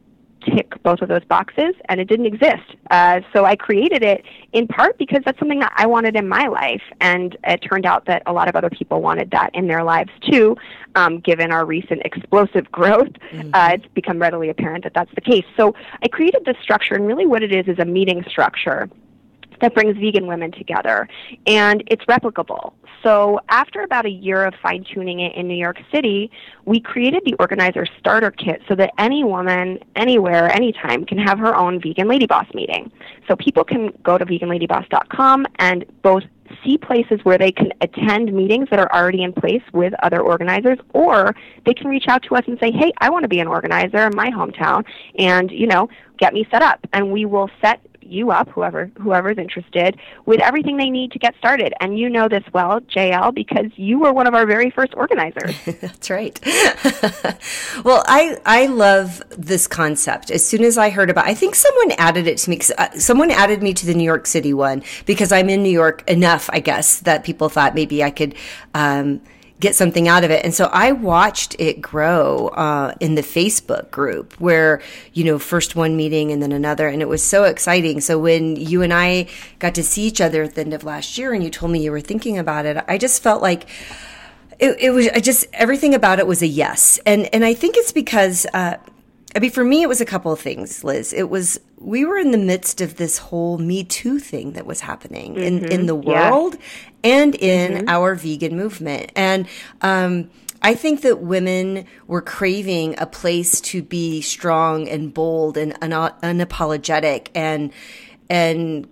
tick 0.41 0.81
both 0.83 1.03
of 1.03 1.09
those 1.09 1.25
boxes, 1.25 1.75
and 1.89 2.01
it 2.01 2.07
didn't 2.07 2.27
exist. 2.27 2.77
Uh, 2.91 3.21
so 3.33 3.45
I 3.45 3.57
created 3.57 4.03
it 4.03 4.25
in 4.53 4.67
part 4.67 4.99
because 4.99 5.21
that's 5.25 5.39
something 5.39 5.61
that 5.61 5.73
I 5.77 5.87
wanted 5.87 6.17
in 6.17 6.29
my 6.29 6.47
life, 6.47 6.83
and 7.01 7.37
it 7.45 7.59
turned 7.59 7.87
out 7.87 8.07
that 8.07 8.23
a 8.27 8.33
lot 8.33 8.49
of 8.49 8.57
other 8.57 8.71
people 8.71 9.01
wanted 9.01 9.31
that 9.33 9.51
in 9.55 9.67
their 9.67 9.85
lives 9.85 10.11
too. 10.31 10.57
Um, 10.95 11.21
given 11.21 11.53
our 11.53 11.65
recent 11.65 12.03
explosive 12.05 12.71
growth, 12.73 13.13
mm-hmm. 13.31 13.51
uh, 13.53 13.71
it's 13.75 13.87
become 13.95 14.19
readily 14.19 14.49
apparent 14.49 14.85
that 14.85 14.95
that's 14.95 15.15
the 15.15 15.21
case. 15.21 15.45
So 15.57 15.75
I 16.03 16.09
created 16.09 16.45
this 16.45 16.57
structure, 16.63 16.95
and 16.95 17.07
really 17.07 17.27
what 17.27 17.43
it 17.43 17.53
is 17.53 17.69
is 17.69 17.79
a 17.79 17.85
meeting 17.85 18.25
structure 18.29 18.89
that 19.61 19.75
brings 19.75 19.97
vegan 19.97 20.27
women 20.27 20.53
together, 20.53 21.09
and 21.47 21.83
it's 21.87 22.05
replicable. 22.05 22.73
So, 23.03 23.41
after 23.49 23.83
about 23.83 24.07
a 24.07 24.11
year 24.11 24.45
of 24.45 24.55
fine 24.61 24.85
tuning 24.85 25.21
it 25.21 25.35
in 25.35 25.47
New 25.47 25.57
York 25.57 25.79
City, 25.93 26.31
we 26.65 26.81
created 26.81 27.23
the 27.25 27.35
organizer 27.39 27.87
starter 27.99 28.31
kit 28.31 28.61
so 28.69 28.75
that 28.75 28.91
any 28.99 29.23
woman, 29.23 29.79
anywhere, 29.95 30.51
anytime, 30.53 31.05
can 31.05 31.19
have 31.19 31.39
her 31.39 31.55
own 31.55 31.81
Vegan 31.81 32.09
Lady 32.09 32.27
Boss 32.27 32.47
meeting. 32.55 32.91
So, 33.29 33.37
people 33.37 33.65
can 33.65 33.93
go 34.03 34.19
to 34.19 34.27
veganladyboss.com 34.27 35.47
and 35.59 35.85
both 36.03 36.25
see 36.65 36.79
places 36.79 37.21
where 37.25 37.39
they 37.39 37.53
can 37.53 37.73
attend 37.81 38.33
meetings 38.33 38.69
that 38.71 38.79
are 38.79 38.93
already 38.93 39.23
in 39.23 39.33
place 39.33 39.63
with 39.73 39.93
other 40.03 40.21
organizers, 40.21 40.79
or 40.93 41.35
they 41.67 41.75
can 41.75 41.89
reach 41.89 42.09
out 42.09 42.23
to 42.25 42.35
us 42.35 42.43
and 42.47 42.59
say, 42.59 42.71
hey, 42.71 42.93
I 42.99 43.11
want 43.11 43.25
to 43.25 43.29
be 43.29 43.41
an 43.41 43.47
organizer 43.47 44.07
in 44.07 44.15
my 44.15 44.31
hometown, 44.31 44.85
and, 45.19 45.51
you 45.51 45.67
know, 45.67 45.89
get 46.19 46.35
me 46.35 46.47
set 46.51 46.63
up. 46.63 46.85
And 46.93 47.13
we 47.13 47.25
will 47.25 47.51
set 47.61 47.81
you 48.09 48.31
up, 48.31 48.49
whoever 48.51 48.91
whoever's 49.01 49.39
interested, 49.39 49.99
with 50.27 50.41
everything 50.41 50.77
they 50.77 50.91
need 50.91 51.13
to 51.13 51.19
get 51.19 51.35
started. 51.39 51.75
And 51.81 51.99
you 51.99 52.09
know 52.09 52.29
this 52.29 52.45
well, 52.53 52.81
JL, 52.81 53.35
because 53.35 53.67
you 53.77 53.99
were 53.99 54.13
one 54.13 54.27
of 54.27 54.35
our 54.35 54.47
very 54.47 54.71
first 54.71 54.95
organizers. 54.95 55.55
That's 55.81 56.11
right. 56.11 56.39
well, 57.85 58.05
I 58.07 58.39
I 58.47 58.67
love 58.67 59.23
this 59.37 59.67
concept. 59.67 60.31
As 60.31 60.45
soon 60.45 60.65
as 60.65 60.79
I 60.79 60.91
heard 60.91 61.11
about, 61.11 61.27
I 61.27 61.35
think 61.35 61.55
someone 61.55 61.93
added 61.93 62.27
it 62.27 62.39
to 62.39 62.51
me. 62.51 62.61
Uh, 62.77 62.91
someone 62.99 63.31
added 63.31 63.63
me 63.63 63.75
to 63.75 63.87
the 63.87 63.95
New 63.95 64.05
York 64.05 64.27
City 64.27 64.55
one 64.55 64.83
because 65.07 65.33
I'm 65.33 65.49
in 65.49 65.63
New 65.63 65.71
York 65.71 66.09
enough, 66.09 66.49
I 66.53 66.61
guess, 66.61 67.01
that 67.01 67.25
people 67.25 67.49
thought 67.49 67.75
maybe 67.75 68.03
I 68.03 68.11
could. 68.11 68.35
Um, 68.75 69.21
get 69.61 69.75
something 69.75 70.07
out 70.07 70.25
of 70.25 70.31
it. 70.31 70.45
And 70.45 70.55
so 70.55 70.69
I 70.73 70.93
watched 70.93 71.57
it 71.59 71.81
grow 71.81 72.49
uh, 72.49 72.95
in 73.01 73.17
the 73.17 73.23
Facebook 73.23 73.91
group 73.91 74.35
where, 74.41 74.81
you 75.13 75.25
know, 75.25 75.39
first 75.39 75.75
one 75.75 75.97
meeting 75.97 76.31
and 76.31 76.41
then 76.41 76.53
another. 76.53 76.89
And 76.89 77.03
it 77.03 77.09
was 77.09 77.23
so 77.23 77.45
exciting. 77.45 78.01
So 78.01 78.19
when 78.19 78.57
you 78.57 78.83
and 78.83 78.93
I 78.93 79.27
got 79.59 79.75
to 79.75 79.83
see 79.83 80.03
each 80.03 80.21
other 80.21 80.45
at 80.45 80.55
the 80.55 80.61
end 80.61 80.75
of 80.75 80.85
last 80.85 81.19
year 81.19 81.33
and 81.33 81.43
you 81.43 81.51
told 81.51 81.73
me 81.73 81.83
you 81.83 81.91
were 81.91 82.01
thinking 82.01 82.39
about 82.39 82.67
it, 82.67 82.83
I 82.87 82.99
just 82.99 83.23
felt 83.23 83.43
like, 83.43 83.67
it, 84.59 84.77
it 84.81 84.91
was 84.91 85.09
I 85.09 85.21
just 85.21 85.47
everything 85.53 85.95
about 85.95 86.19
it 86.19 86.27
was 86.27 86.43
a 86.43 86.47
yes, 86.47 86.99
and 87.07 87.33
and 87.33 87.45
I 87.45 87.55
think 87.55 87.77
it's 87.77 87.93
because 87.93 88.45
uh, 88.53 88.79
I 89.37 89.41
mean, 89.41 89.51
for 89.51 89.65
me, 89.65 89.83
it 89.83 89.89
was 89.89 90.01
a 90.01 90.07
couple 90.07 90.33
of 90.33 90.41
things, 90.41 90.83
Liz. 90.83 91.13
It 91.13 91.29
was 91.29 91.61
we 91.79 92.05
were 92.05 92.17
in 92.17 92.31
the 92.31 92.39
midst 92.39 92.81
of 92.81 92.97
this 92.97 93.19
whole 93.19 93.59
Me 93.59 93.85
Too 93.85 94.19
thing 94.19 94.53
that 94.53 94.67
was 94.67 94.81
happening 94.81 95.35
mm-hmm. 95.35 95.43
in 95.43 95.73
in 95.73 95.87
the 95.87 95.95
world 95.95 96.55
yeah. 96.55 97.11
and 97.11 97.35
in 97.35 97.73
mm-hmm. 97.73 97.89
our 97.89 98.15
vegan 98.15 98.57
movement, 98.57 99.13
and 99.15 99.47
um, 99.83 100.31
I 100.63 100.75
think 100.75 101.03
that 101.03 101.21
women 101.21 101.87
were 102.07 102.23
craving 102.23 102.97
a 102.99 103.07
place 103.07 103.61
to 103.61 103.83
be 103.83 104.23
strong 104.23 104.89
and 104.89 105.13
bold 105.13 105.57
and 105.57 105.77
un- 105.83 105.93
unapologetic 106.23 107.29
and 107.35 107.71
and 108.31 108.89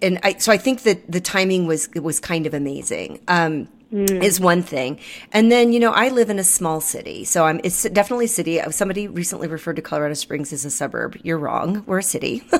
and 0.00 0.18
I, 0.22 0.34
so 0.38 0.52
I 0.52 0.58
think 0.58 0.82
that 0.82 1.10
the 1.10 1.20
timing 1.20 1.66
was 1.66 1.88
was 1.94 2.20
kind 2.20 2.46
of 2.46 2.54
amazing. 2.54 3.20
Um, 3.28 3.68
Mm. 3.92 4.22
is 4.22 4.38
one 4.38 4.62
thing. 4.62 5.00
And 5.32 5.50
then, 5.50 5.72
you 5.72 5.80
know, 5.80 5.92
I 5.92 6.10
live 6.10 6.28
in 6.28 6.38
a 6.38 6.44
small 6.44 6.78
city. 6.78 7.24
So 7.24 7.46
I'm, 7.46 7.58
it's 7.64 7.84
definitely 7.84 8.26
a 8.26 8.28
city. 8.28 8.60
Somebody 8.70 9.08
recently 9.08 9.48
referred 9.48 9.76
to 9.76 9.82
Colorado 9.82 10.12
Springs 10.12 10.52
as 10.52 10.66
a 10.66 10.70
suburb. 10.70 11.16
You're 11.22 11.38
wrong. 11.38 11.84
We're 11.86 12.00
a 12.00 12.02
city. 12.02 12.42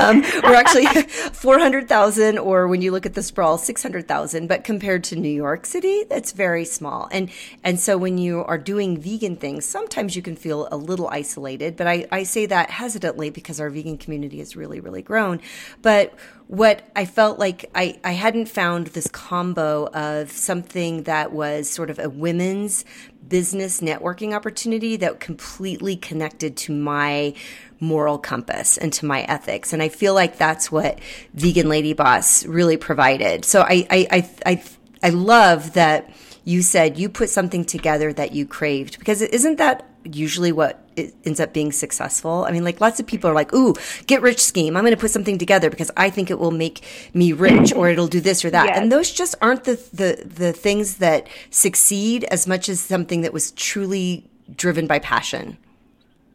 um, 0.00 0.22
we're 0.42 0.56
actually 0.56 0.86
400,000 1.32 2.38
or 2.38 2.66
when 2.66 2.82
you 2.82 2.90
look 2.90 3.06
at 3.06 3.14
the 3.14 3.22
sprawl, 3.22 3.58
600,000. 3.58 4.48
But 4.48 4.64
compared 4.64 5.04
to 5.04 5.16
New 5.16 5.28
York 5.28 5.66
City, 5.66 6.02
that's 6.10 6.32
very 6.32 6.64
small. 6.64 7.08
And, 7.12 7.30
and 7.62 7.78
so 7.78 7.96
when 7.96 8.18
you 8.18 8.42
are 8.44 8.58
doing 8.58 9.00
vegan 9.00 9.36
things, 9.36 9.64
sometimes 9.64 10.16
you 10.16 10.22
can 10.22 10.34
feel 10.34 10.66
a 10.72 10.76
little 10.76 11.06
isolated. 11.06 11.76
But 11.76 11.86
I, 11.86 12.08
I 12.10 12.24
say 12.24 12.46
that 12.46 12.70
hesitantly 12.70 13.30
because 13.30 13.60
our 13.60 13.70
vegan 13.70 13.98
community 13.98 14.38
has 14.38 14.56
really, 14.56 14.80
really 14.80 15.02
grown. 15.02 15.40
But 15.80 16.12
what 16.50 16.82
I 16.96 17.04
felt 17.04 17.38
like 17.38 17.70
I, 17.76 18.00
I 18.02 18.10
hadn't 18.10 18.46
found 18.46 18.88
this 18.88 19.06
combo 19.06 19.86
of 19.86 20.32
something 20.32 21.04
that 21.04 21.30
was 21.30 21.70
sort 21.70 21.90
of 21.90 22.00
a 22.00 22.10
women's 22.10 22.84
business 23.28 23.80
networking 23.80 24.34
opportunity 24.34 24.96
that 24.96 25.20
completely 25.20 25.94
connected 25.94 26.56
to 26.56 26.72
my 26.72 27.34
moral 27.78 28.18
compass 28.18 28.76
and 28.76 28.92
to 28.94 29.06
my 29.06 29.22
ethics. 29.22 29.72
And 29.72 29.80
I 29.80 29.90
feel 29.90 30.12
like 30.12 30.38
that's 30.38 30.72
what 30.72 30.98
Vegan 31.34 31.68
Lady 31.68 31.92
Boss 31.92 32.44
really 32.44 32.76
provided. 32.76 33.44
So 33.44 33.60
I, 33.60 33.86
I, 33.88 34.08
I, 34.10 34.30
I, 34.44 34.64
I 35.04 35.10
love 35.10 35.74
that 35.74 36.12
you 36.42 36.62
said 36.62 36.98
you 36.98 37.08
put 37.08 37.30
something 37.30 37.64
together 37.64 38.12
that 38.14 38.32
you 38.32 38.44
craved 38.44 38.98
because 38.98 39.22
isn't 39.22 39.58
that 39.58 39.86
usually 40.04 40.52
what 40.52 40.86
ends 41.24 41.40
up 41.40 41.52
being 41.52 41.72
successful. 41.72 42.44
I 42.46 42.52
mean, 42.52 42.64
like 42.64 42.80
lots 42.80 43.00
of 43.00 43.06
people 43.06 43.30
are 43.30 43.34
like, 43.34 43.52
"Ooh, 43.52 43.74
get 44.06 44.22
rich 44.22 44.42
scheme. 44.42 44.76
I'm 44.76 44.82
going 44.82 44.94
to 44.94 45.00
put 45.00 45.10
something 45.10 45.38
together 45.38 45.70
because 45.70 45.90
I 45.96 46.10
think 46.10 46.30
it 46.30 46.38
will 46.38 46.50
make 46.50 46.84
me 47.14 47.32
rich 47.32 47.72
or 47.72 47.88
it'll 47.88 48.08
do 48.08 48.20
this 48.20 48.44
or 48.44 48.50
that." 48.50 48.66
Yes. 48.66 48.78
And 48.78 48.92
those 48.92 49.10
just 49.10 49.34
aren't 49.40 49.64
the 49.64 49.80
the 49.92 50.24
the 50.24 50.52
things 50.52 50.96
that 50.96 51.26
succeed 51.50 52.24
as 52.24 52.46
much 52.46 52.68
as 52.68 52.80
something 52.80 53.22
that 53.22 53.32
was 53.32 53.52
truly 53.52 54.28
driven 54.56 54.86
by 54.86 54.98
passion. 54.98 55.56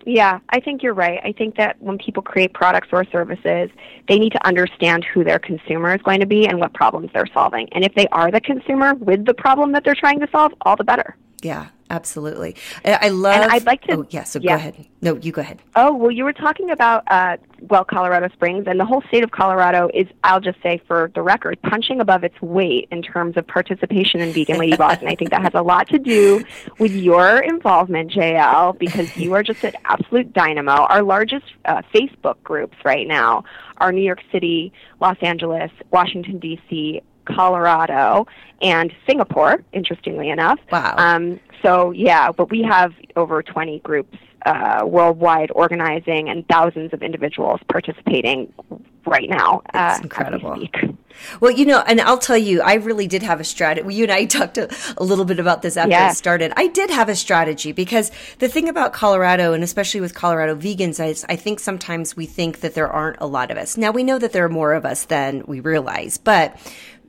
Yeah, 0.06 0.40
I 0.50 0.60
think 0.60 0.84
you're 0.84 0.94
right. 0.94 1.20
I 1.24 1.32
think 1.32 1.56
that 1.56 1.82
when 1.82 1.98
people 1.98 2.22
create 2.22 2.54
products 2.54 2.90
or 2.92 3.06
services, 3.06 3.72
they 4.08 4.20
need 4.20 4.34
to 4.34 4.48
understand 4.48 5.04
who 5.04 5.24
their 5.24 5.40
consumer 5.40 5.96
is 5.96 6.02
going 6.04 6.20
to 6.20 6.28
be 6.28 6.48
and 6.48 6.60
what 6.60 6.74
problems 6.74 7.10
they're 7.12 7.26
solving. 7.34 7.68
And 7.72 7.84
if 7.84 7.96
they 7.96 8.08
are 8.10 8.30
the 8.30 8.40
consumer 8.40 8.94
with 8.94 9.26
the 9.26 9.34
problem 9.34 9.72
that 9.72 9.84
they're 9.84 9.96
trying 9.96 10.20
to 10.20 10.28
solve, 10.32 10.54
all 10.62 10.76
the 10.76 10.84
better. 10.84 11.18
Yeah, 11.42 11.68
absolutely. 11.90 12.56
I 12.84 13.10
love. 13.10 13.42
And 13.42 13.52
I'd 13.52 13.66
like 13.66 13.82
to. 13.84 13.98
Oh, 13.98 14.08
yeah. 14.10 14.24
So 14.24 14.40
yeah. 14.40 14.52
go 14.52 14.56
ahead. 14.56 14.88
No, 15.02 15.16
you 15.18 15.32
go 15.32 15.42
ahead. 15.42 15.62
Oh 15.76 15.94
well, 15.94 16.12
you 16.12 16.24
were 16.24 16.34
talking 16.34 16.72
about 16.72 17.04
uh, 17.08 17.38
well, 17.62 17.84
Colorado 17.84 18.28
Springs, 18.34 18.66
and 18.68 18.80
the 18.80 18.86
whole 18.86 19.02
state 19.04 19.24
of 19.24 19.32
Colorado 19.32 19.90
is, 19.94 20.08
I'll 20.24 20.40
just 20.40 20.62
say 20.62 20.82
for 20.88 21.12
the 21.16 21.22
record, 21.22 21.62
punching 21.62 22.00
above 22.00 22.24
its 22.24 22.40
weight 22.42 22.88
in 22.92 23.02
terms 23.02 23.38
of 23.38 23.48
participation 23.48 24.22
in 24.22 24.32
Vegan 24.34 24.58
Lady 24.58 24.76
Boss, 24.76 24.98
and 25.00 25.10
I 25.10 25.16
think 25.16 25.32
that 25.32 25.42
has 25.42 25.54
a 25.54 25.62
lot 25.62 25.88
to 25.90 26.00
do 26.00 26.44
with 26.80 26.92
your 26.92 27.40
involvement, 27.40 28.12
JL, 28.12 28.78
because 28.78 29.16
you 29.18 29.34
are 29.34 29.44
just 29.44 29.64
an 29.64 29.74
absolute 29.86 30.34
dynamo. 30.34 30.74
Our 30.74 31.04
largest 31.04 31.46
uh, 31.66 31.82
Facebook 31.94 32.42
groups 32.44 32.78
right 32.84 33.08
now 33.08 33.44
are 33.78 33.92
New 33.92 34.04
York 34.04 34.22
City, 34.32 34.72
Los 35.00 35.18
Angeles, 35.22 35.72
Washington 35.92 36.40
D.C. 36.40 37.02
Colorado, 37.26 38.28
and 38.62 38.94
Singapore, 39.08 39.64
interestingly 39.74 40.30
enough. 40.30 40.60
Wow. 40.72 40.96
Um, 40.98 41.40
so, 41.62 41.92
yeah, 41.92 42.32
but 42.32 42.50
we 42.50 42.62
have 42.64 42.94
over 43.16 43.42
20 43.42 43.80
groups 43.80 44.18
uh, 44.46 44.84
worldwide 44.86 45.52
organizing 45.56 46.30
and 46.30 46.48
thousands 46.48 46.94
of 46.94 47.02
individuals 47.02 47.60
participating 47.68 48.54
right 49.06 49.30
now. 49.30 49.62
That's 49.74 50.00
uh, 50.00 50.04
incredible. 50.04 50.64
Well, 51.40 51.52
you 51.52 51.66
know, 51.66 51.84
and 51.88 52.02
I'll 52.02 52.18
tell 52.18 52.38
you, 52.38 52.62
I 52.62 52.76
really 52.76 53.08
did 53.08 53.24
have 53.24 53.40
a 53.40 53.44
strategy. 53.44 53.96
You 53.96 54.04
and 54.04 54.12
I 54.12 54.26
talked 54.26 54.58
a, 54.58 54.70
a 54.98 55.04
little 55.04 55.26
bit 55.26 55.40
about 55.40 55.62
this 55.62 55.78
after 55.78 55.92
yeah. 55.92 56.12
it 56.12 56.16
started. 56.16 56.54
I 56.56 56.68
did 56.68 56.90
have 56.90 57.10
a 57.10 57.16
strategy 57.16 57.72
because 57.72 58.12
the 58.40 58.48
thing 58.48 58.70
about 58.70 58.94
Colorado, 58.94 59.54
and 59.54 59.64
especially 59.64 60.02
with 60.02 60.14
Colorado 60.14 60.56
vegans, 60.56 61.04
is 61.04 61.26
I 61.30 61.36
think 61.36 61.60
sometimes 61.60 62.16
we 62.16 62.26
think 62.26 62.60
that 62.60 62.76
there 62.76 62.90
aren't 62.90 63.18
a 63.20 63.28
lot 63.28 63.52
of 63.52 63.58
us. 63.58 63.78
Now, 63.78 63.92
we 63.92 64.04
know 64.04 64.20
that 64.20 64.32
there 64.32 64.46
are 64.46 64.50
more 64.50 64.74
of 64.74 64.86
us 64.86 65.06
than 65.06 65.44
we 65.48 65.60
realize, 65.60 66.18
but 66.18 66.58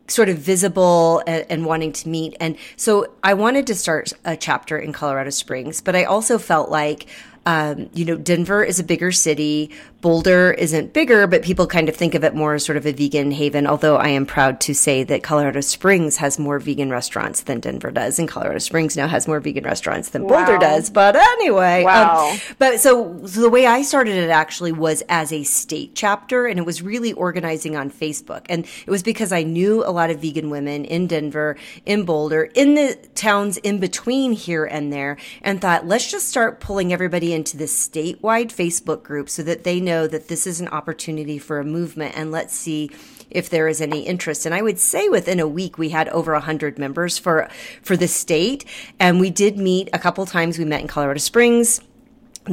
sort 0.09 0.29
of 0.29 0.39
visible 0.39 1.23
and, 1.27 1.45
and, 1.49 1.67
wanting 1.67 1.93
to 1.93 2.09
meet. 2.09 2.37
And 2.41 2.57
so 2.77 3.13
I 3.23 3.35
wanted 3.35 3.67
to 3.67 3.75
start 3.75 4.13
a 4.25 4.37
chapter 4.37 4.79
in 4.79 4.93
Colorado 4.93 5.31
Springs, 5.31 5.81
but 5.81 5.97
I 5.97 6.05
also 6.05 6.39
felt 6.39 6.71
like 6.71 7.07
um, 7.47 7.89
you 7.95 8.05
know, 8.05 8.17
Denver 8.17 8.65
is 8.65 8.81
a 8.81 8.85
bigger 8.85 9.13
city. 9.13 9.71
Boulder 10.03 10.53
isn't 10.53 10.93
bigger, 10.93 11.27
but 11.27 11.43
people 11.43 11.67
kind 11.67 11.89
of 11.89 11.97
think 11.97 12.15
of 12.15 12.23
it 12.23 12.35
more 12.35 12.55
as 12.55 12.65
sort 12.65 12.77
of 12.77 12.87
a 12.87 12.93
vegan 12.93 13.31
haven. 13.31 13.67
Although 13.67 13.97
I 13.97 14.09
am 14.09 14.27
proud 14.27 14.61
to 14.61 14.75
say 14.75 15.03
that 15.05 15.23
Colorado 15.23 15.61
Springs 15.63 16.19
has 16.19 16.39
more 16.39 16.59
vegan 16.59 16.91
restaurants 16.91 17.43
than 17.43 17.61
Denver 17.61 17.91
does, 17.91 18.19
and 18.19 18.29
Colorado 18.29 18.59
Springs 18.59 18.97
now 18.97 19.09
has 19.09 19.27
more 19.27 19.41
vegan 19.41 19.65
restaurants 19.65 20.11
than 20.11 20.25
wow. 20.25 20.45
Boulder 20.45 20.59
does. 20.59 20.91
But 20.91 21.17
anyway, 21.17 21.81
um, 21.81 21.85
wow. 21.85 22.31
Um, 22.31 22.39
but 22.59 22.79
so, 22.79 23.27
so 23.27 23.41
the 23.41 23.49
way 23.49 23.67
I 23.67 23.83
started 23.83 24.17
it 24.17 24.29
actually 24.29 24.73
was 24.73 25.03
as 25.09 25.33
a 25.33 25.43
state 25.45 25.93
chapter, 25.95 26.47
and 26.47 26.59
it 26.59 26.67
was 26.67 26.83
really 26.83 27.15
organizing 27.15 27.75
on 27.75 27.91
Facebook, 27.91 28.45
and 28.51 28.67
it 28.87 28.91
was 28.91 29.03
because 29.03 29.33
I 29.33 29.45
knew 29.45 29.83
a 29.83 29.91
lot 29.91 30.11
of 30.11 30.21
vegan 30.21 30.51
women 30.51 30.85
in 30.85 31.07
Denver, 31.07 31.57
in 31.87 32.05
Boulder, 32.05 32.45
in 32.55 32.75
the 32.75 32.99
towns 33.15 33.57
in 33.59 33.81
between 33.81 34.33
here 34.33 34.67
and 34.67 34.93
there, 34.93 35.17
and 35.41 35.61
thought 35.61 35.87
let's 35.87 36.11
just 36.11 36.29
start 36.29 36.61
pulling 36.61 36.93
everybody 36.93 37.33
into 37.33 37.57
this 37.57 37.89
statewide 37.89 38.55
Facebook 38.55 39.03
group 39.03 39.31
so 39.31 39.43
that 39.43 39.65
they 39.65 39.81
know 39.81 39.96
that 40.05 40.27
this 40.27 40.49
is 40.49 40.61
an 40.61 40.67
opportunity 40.67 41.39
for 41.39 41.61
a 41.61 41.65
movement 41.65 42.17
and 42.17 42.33
let's 42.33 42.53
see 42.53 42.91
if 43.31 43.49
there 43.49 43.69
is 43.69 43.81
any 43.81 44.01
interest. 44.01 44.47
And 44.47 44.55
I 44.55 44.63
would 44.63 44.81
say 44.81 45.09
within 45.09 45.39
a 45.39 45.47
week 45.47 45.79
we 45.79 45.91
had 45.91 46.09
over 46.09 46.33
100 46.33 46.77
members 46.77 47.19
for 47.19 47.49
for 47.83 47.97
the 47.97 48.09
state 48.09 48.65
and 48.99 49.21
we 49.21 49.31
did 49.31 49.57
meet 49.59 49.89
a 49.93 49.99
couple 50.01 50.27
times 50.27 50.59
we 50.59 50.65
met 50.65 50.81
in 50.81 50.89
Colorado 50.89 51.19
Springs 51.19 51.81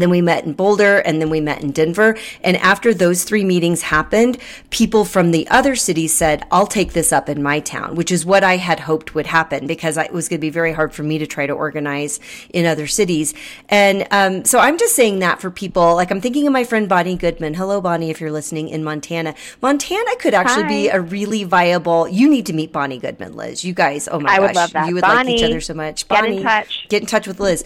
then 0.02 0.10
we 0.10 0.22
met 0.22 0.46
in 0.46 0.54
Boulder 0.54 1.00
and 1.00 1.22
then 1.22 1.30
we 1.30 1.42
met 1.42 1.62
in 1.62 1.72
Denver. 1.72 2.18
And 2.44 2.58
after 2.58 2.94
those 2.94 3.24
three 3.24 3.44
meetings 3.44 3.84
happened, 3.84 4.38
people 4.70 5.06
from 5.06 5.32
the 5.32 5.48
other 5.50 5.76
cities 5.76 6.14
said, 6.14 6.46
I'll 6.52 6.68
take 6.68 6.94
this 6.94 7.12
up 7.12 7.30
in 7.30 7.44
my 7.44 7.60
town, 7.60 7.96
which 7.96 8.12
is 8.12 8.26
what 8.26 8.44
I 8.44 8.58
had 8.58 8.82
hoped 8.82 9.16
would 9.16 9.28
happen 9.28 9.68
because 9.68 9.98
it 9.98 10.14
was 10.14 10.28
going 10.30 10.40
to 10.40 10.42
be 10.42 10.50
very 10.50 10.74
hard 10.74 10.94
for 10.94 11.04
me 11.04 11.18
to 11.18 11.28
try 11.28 11.46
to 11.46 11.54
organize 11.54 12.20
in 12.54 12.66
other 12.66 12.88
cities. 12.88 13.34
And 13.70 14.08
um, 14.12 14.46
so 14.46 14.60
I'm 14.60 14.78
just 14.78 14.96
saying 14.96 15.20
that 15.20 15.42
for 15.42 15.52
people. 15.52 15.96
Like 15.96 16.12
I'm 16.12 16.22
thinking 16.22 16.48
of 16.48 16.54
my 16.54 16.64
friend 16.64 16.90
Bonnie 16.90 17.16
Goodman. 17.16 17.54
Hello, 17.54 17.82
Bonnie, 17.82 18.10
if 18.10 18.20
you're 18.20 18.32
listening 18.32 18.70
in 18.70 18.84
Montana. 18.84 19.36
Montana 19.62 20.16
could 20.20 20.34
actually 20.34 20.64
Hi. 20.64 20.70
be 20.70 20.88
a 20.90 21.00
really 21.02 21.44
viable. 21.44 22.08
You 22.08 22.30
need 22.30 22.46
to 22.48 22.54
meet 22.54 22.72
Bonnie 22.72 23.00
Goodman, 23.00 23.36
Liz. 23.36 23.64
You 23.64 23.74
guys, 23.74 24.08
oh 24.12 24.20
my 24.20 24.32
I 24.32 24.38
gosh, 24.38 24.48
would 24.48 24.56
love 24.56 24.72
that. 24.74 24.88
you 24.88 24.96
would 24.96 25.02
Bonnie, 25.02 25.32
like 25.32 25.40
each 25.40 25.44
other 25.44 25.62
so 25.62 25.74
much. 25.74 26.08
Bonnie, 26.08 26.30
get 26.30 26.38
in 26.38 26.44
touch. 26.44 26.86
Get 26.90 27.02
in 27.02 27.08
touch 27.08 27.28
with 27.28 27.40
Liz. 27.40 27.64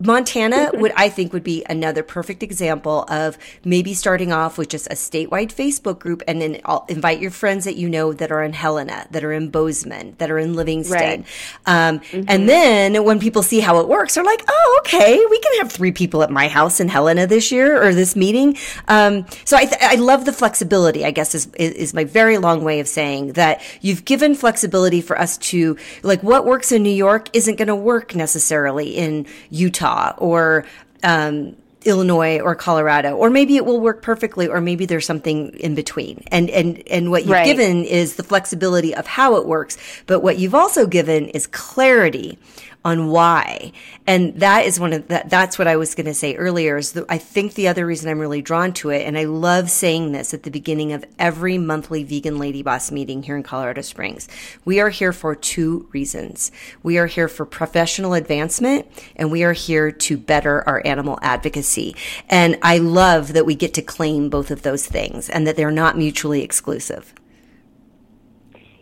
Montana 0.00 0.70
would 0.74 0.92
I 0.96 1.10
think 1.10 1.32
would 1.32 1.44
be 1.44 1.64
another 1.68 2.02
perfect 2.02 2.42
example 2.42 3.04
of 3.08 3.36
maybe 3.64 3.92
starting 3.92 4.32
off 4.32 4.56
with 4.56 4.68
just 4.70 4.86
a 4.86 4.94
statewide 4.94 5.52
Facebook 5.52 5.98
group 5.98 6.22
and 6.26 6.40
then 6.40 6.60
I'll 6.64 6.86
invite 6.88 7.20
your 7.20 7.30
friends 7.30 7.66
that 7.66 7.76
you 7.76 7.88
know 7.88 8.12
that 8.14 8.32
are 8.32 8.42
in 8.42 8.54
Helena, 8.54 9.06
that 9.10 9.22
are 9.22 9.32
in 9.32 9.50
Bozeman, 9.50 10.14
that 10.18 10.30
are 10.30 10.38
in 10.38 10.54
Livingston. 10.54 10.98
Right. 10.98 11.24
Um, 11.66 12.00
mm-hmm. 12.00 12.24
And 12.28 12.48
then 12.48 13.04
when 13.04 13.20
people 13.20 13.42
see 13.42 13.60
how 13.60 13.78
it 13.80 13.88
works, 13.88 14.14
they're 14.14 14.24
like, 14.24 14.42
oh, 14.48 14.80
okay, 14.84 15.18
we 15.30 15.38
can 15.38 15.58
have 15.58 15.70
three 15.70 15.92
people 15.92 16.22
at 16.22 16.30
my 16.30 16.48
house 16.48 16.80
in 16.80 16.88
Helena 16.88 17.26
this 17.26 17.52
year 17.52 17.82
or 17.82 17.94
this 17.94 18.16
meeting. 18.16 18.56
Um, 18.88 19.26
so 19.44 19.56
I, 19.56 19.66
th- 19.66 19.82
I 19.82 19.96
love 19.96 20.24
the 20.24 20.32
flexibility, 20.32 21.04
I 21.04 21.10
guess 21.10 21.34
is, 21.34 21.46
is 21.54 21.92
my 21.92 22.04
very 22.04 22.38
long 22.38 22.64
way 22.64 22.80
of 22.80 22.88
saying 22.88 23.34
that 23.34 23.60
you've 23.82 24.06
given 24.06 24.34
flexibility 24.34 25.02
for 25.02 25.18
us 25.18 25.36
to, 25.38 25.76
like 26.02 26.22
what 26.22 26.46
works 26.46 26.72
in 26.72 26.82
New 26.82 26.88
York 26.88 27.28
isn't 27.34 27.56
going 27.56 27.68
to 27.68 27.76
work 27.76 28.14
necessarily 28.14 28.96
in 28.96 29.26
Utah 29.50 29.89
Utah 29.90 30.14
or 30.18 30.64
um, 31.02 31.56
Illinois 31.84 32.40
or 32.40 32.54
Colorado, 32.54 33.16
or 33.16 33.30
maybe 33.30 33.56
it 33.56 33.64
will 33.64 33.80
work 33.80 34.02
perfectly, 34.02 34.48
or 34.48 34.60
maybe 34.60 34.84
there's 34.86 35.06
something 35.06 35.50
in 35.54 35.74
between. 35.74 36.24
And 36.28 36.50
and 36.50 36.82
and 36.88 37.10
what 37.10 37.22
you've 37.22 37.32
right. 37.32 37.46
given 37.46 37.84
is 37.84 38.16
the 38.16 38.22
flexibility 38.22 38.94
of 38.94 39.06
how 39.06 39.36
it 39.36 39.46
works, 39.46 39.78
but 40.06 40.20
what 40.20 40.38
you've 40.38 40.54
also 40.54 40.86
given 40.86 41.26
is 41.28 41.46
clarity 41.46 42.38
on 42.84 43.08
why. 43.08 43.72
And 44.06 44.34
that 44.40 44.64
is 44.64 44.80
one 44.80 44.92
of 44.92 45.08
that. 45.08 45.28
That's 45.28 45.58
what 45.58 45.68
I 45.68 45.76
was 45.76 45.94
going 45.94 46.06
to 46.06 46.14
say 46.14 46.34
earlier 46.36 46.78
is 46.78 46.92
that 46.92 47.04
I 47.08 47.18
think 47.18 47.54
the 47.54 47.68
other 47.68 47.84
reason 47.84 48.10
I'm 48.10 48.18
really 48.18 48.40
drawn 48.40 48.72
to 48.74 48.90
it, 48.90 49.06
and 49.06 49.18
I 49.18 49.24
love 49.24 49.70
saying 49.70 50.12
this 50.12 50.32
at 50.32 50.44
the 50.44 50.50
beginning 50.50 50.92
of 50.92 51.04
every 51.18 51.58
monthly 51.58 52.04
vegan 52.04 52.38
lady 52.38 52.62
boss 52.62 52.90
meeting 52.90 53.22
here 53.22 53.36
in 53.36 53.42
Colorado 53.42 53.82
Springs. 53.82 54.28
We 54.64 54.80
are 54.80 54.88
here 54.88 55.12
for 55.12 55.34
two 55.34 55.88
reasons. 55.92 56.50
We 56.82 56.96
are 56.98 57.06
here 57.06 57.28
for 57.28 57.44
professional 57.44 58.14
advancement 58.14 58.86
and 59.16 59.30
we 59.30 59.44
are 59.44 59.52
here 59.52 59.90
to 59.90 60.16
better 60.16 60.66
our 60.66 60.82
animal 60.86 61.18
advocacy. 61.20 61.94
And 62.28 62.58
I 62.62 62.78
love 62.78 63.34
that 63.34 63.46
we 63.46 63.54
get 63.54 63.74
to 63.74 63.82
claim 63.82 64.30
both 64.30 64.50
of 64.50 64.62
those 64.62 64.86
things 64.86 65.28
and 65.28 65.46
that 65.46 65.56
they're 65.56 65.70
not 65.70 65.98
mutually 65.98 66.42
exclusive. 66.42 67.12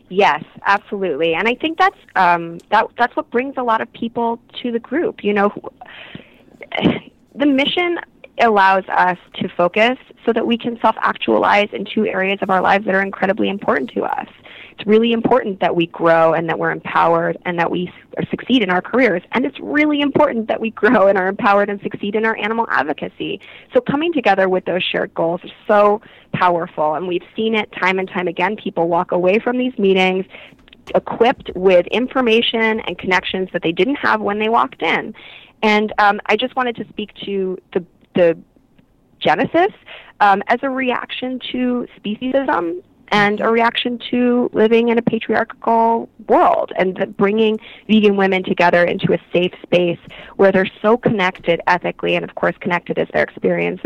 Yes, 0.09 0.43
absolutely, 0.65 1.35
and 1.35 1.47
I 1.47 1.55
think 1.55 1.79
that's 1.79 1.99
um, 2.17 2.59
that 2.71 2.87
that's 2.97 3.15
what 3.15 3.31
brings 3.31 3.55
a 3.59 3.63
lot 3.63 3.81
of 3.81 3.93
people 3.93 4.41
to 4.63 4.73
the 4.73 4.79
group. 4.79 5.23
You 5.23 5.35
know, 5.35 5.53
the 7.35 7.47
mission 7.47 7.99
allows 8.41 8.85
us 8.89 9.19
to 9.35 9.49
focus 9.49 9.99
so 10.25 10.33
that 10.33 10.47
we 10.47 10.57
can 10.57 10.79
self-actualize 10.81 11.69
in 11.73 11.85
two 11.85 12.07
areas 12.07 12.39
of 12.41 12.51
our 12.51 12.61
lives 12.61 12.87
that 12.87 12.95
are 12.95 13.03
incredibly 13.03 13.49
important 13.49 13.91
to 13.91 14.05
us 14.05 14.29
it's 14.79 14.87
really 14.87 15.13
important 15.13 15.59
that 15.59 15.75
we 15.75 15.87
grow 15.89 16.35
and 16.35 16.49
that 16.49 16.59
we're 16.59 16.71
empowered 16.71 17.37
and 17.45 17.59
that 17.59 17.69
we 17.69 17.93
succeed 18.31 18.63
in 18.63 18.71
our 18.71 18.81
careers. 18.81 19.23
And 19.33 19.45
it's 19.45 19.59
really 19.59 20.01
important 20.01 20.47
that 20.47 20.61
we 20.61 20.71
grow 20.71 21.09
and 21.09 21.19
are 21.19 21.27
empowered 21.27 21.69
and 21.69 21.81
succeed 21.81 22.15
in 22.15 22.25
our 22.25 22.37
animal 22.37 22.65
advocacy. 22.71 23.41
So 23.75 23.81
coming 23.81 24.13
together 24.13 24.49
with 24.49 24.67
those 24.67 24.85
shared 24.85 25.13
goals 25.15 25.41
is 25.43 25.51
so 25.67 26.01
powerful. 26.33 26.95
And 26.95 27.09
we've 27.09 27.25
seen 27.35 27.57
it 27.57 27.73
time 27.73 27.99
and 27.99 28.09
time 28.09 28.29
again. 28.29 28.55
People 28.55 28.87
walk 28.87 29.11
away 29.11 29.41
from 29.41 29.59
these 29.59 29.77
meetings 29.79 30.27
equipped 30.95 31.51
with 31.57 31.87
information 31.89 32.81
and 32.81 32.97
connections 32.99 33.49
that 33.53 33.63
they 33.63 33.73
didn't 33.73 33.97
have 33.97 34.21
when 34.21 34.39
they 34.39 34.49
walked 34.49 34.83
in. 34.83 35.13
And 35.61 35.93
um, 35.99 36.21
I 36.27 36.37
just 36.37 36.55
wanted 36.55 36.77
to 36.77 36.89
speak 36.89 37.13
to 37.25 37.59
the, 37.75 37.85
the 38.15 38.39
genesis 39.19 39.73
um, 40.21 40.41
as 40.47 40.61
a 40.63 40.71
reaction 40.71 41.41
to 41.51 41.89
speciesism 41.99 42.83
and 43.11 43.41
a 43.41 43.49
reaction 43.49 43.99
to 44.11 44.51
living 44.53 44.89
in 44.89 44.99
a 44.99 45.03
patriarchal 45.03 46.09
world 46.29 46.73
and 46.77 47.17
bringing 47.17 47.59
vegan 47.89 48.17
women 48.17 48.43
together 48.43 48.85
into 48.85 49.13
a 49.13 49.19
safe 49.33 49.53
space 49.63 49.99
where 50.37 50.53
they're 50.53 50.71
so 50.83 50.97
connected 50.97 51.61
ethically 51.67 52.15
and 52.15 52.25
of 52.25 52.35
course 52.35 52.55
connected 52.61 52.99
as 52.99 53.09
their 53.13 53.23
experience 53.23 53.81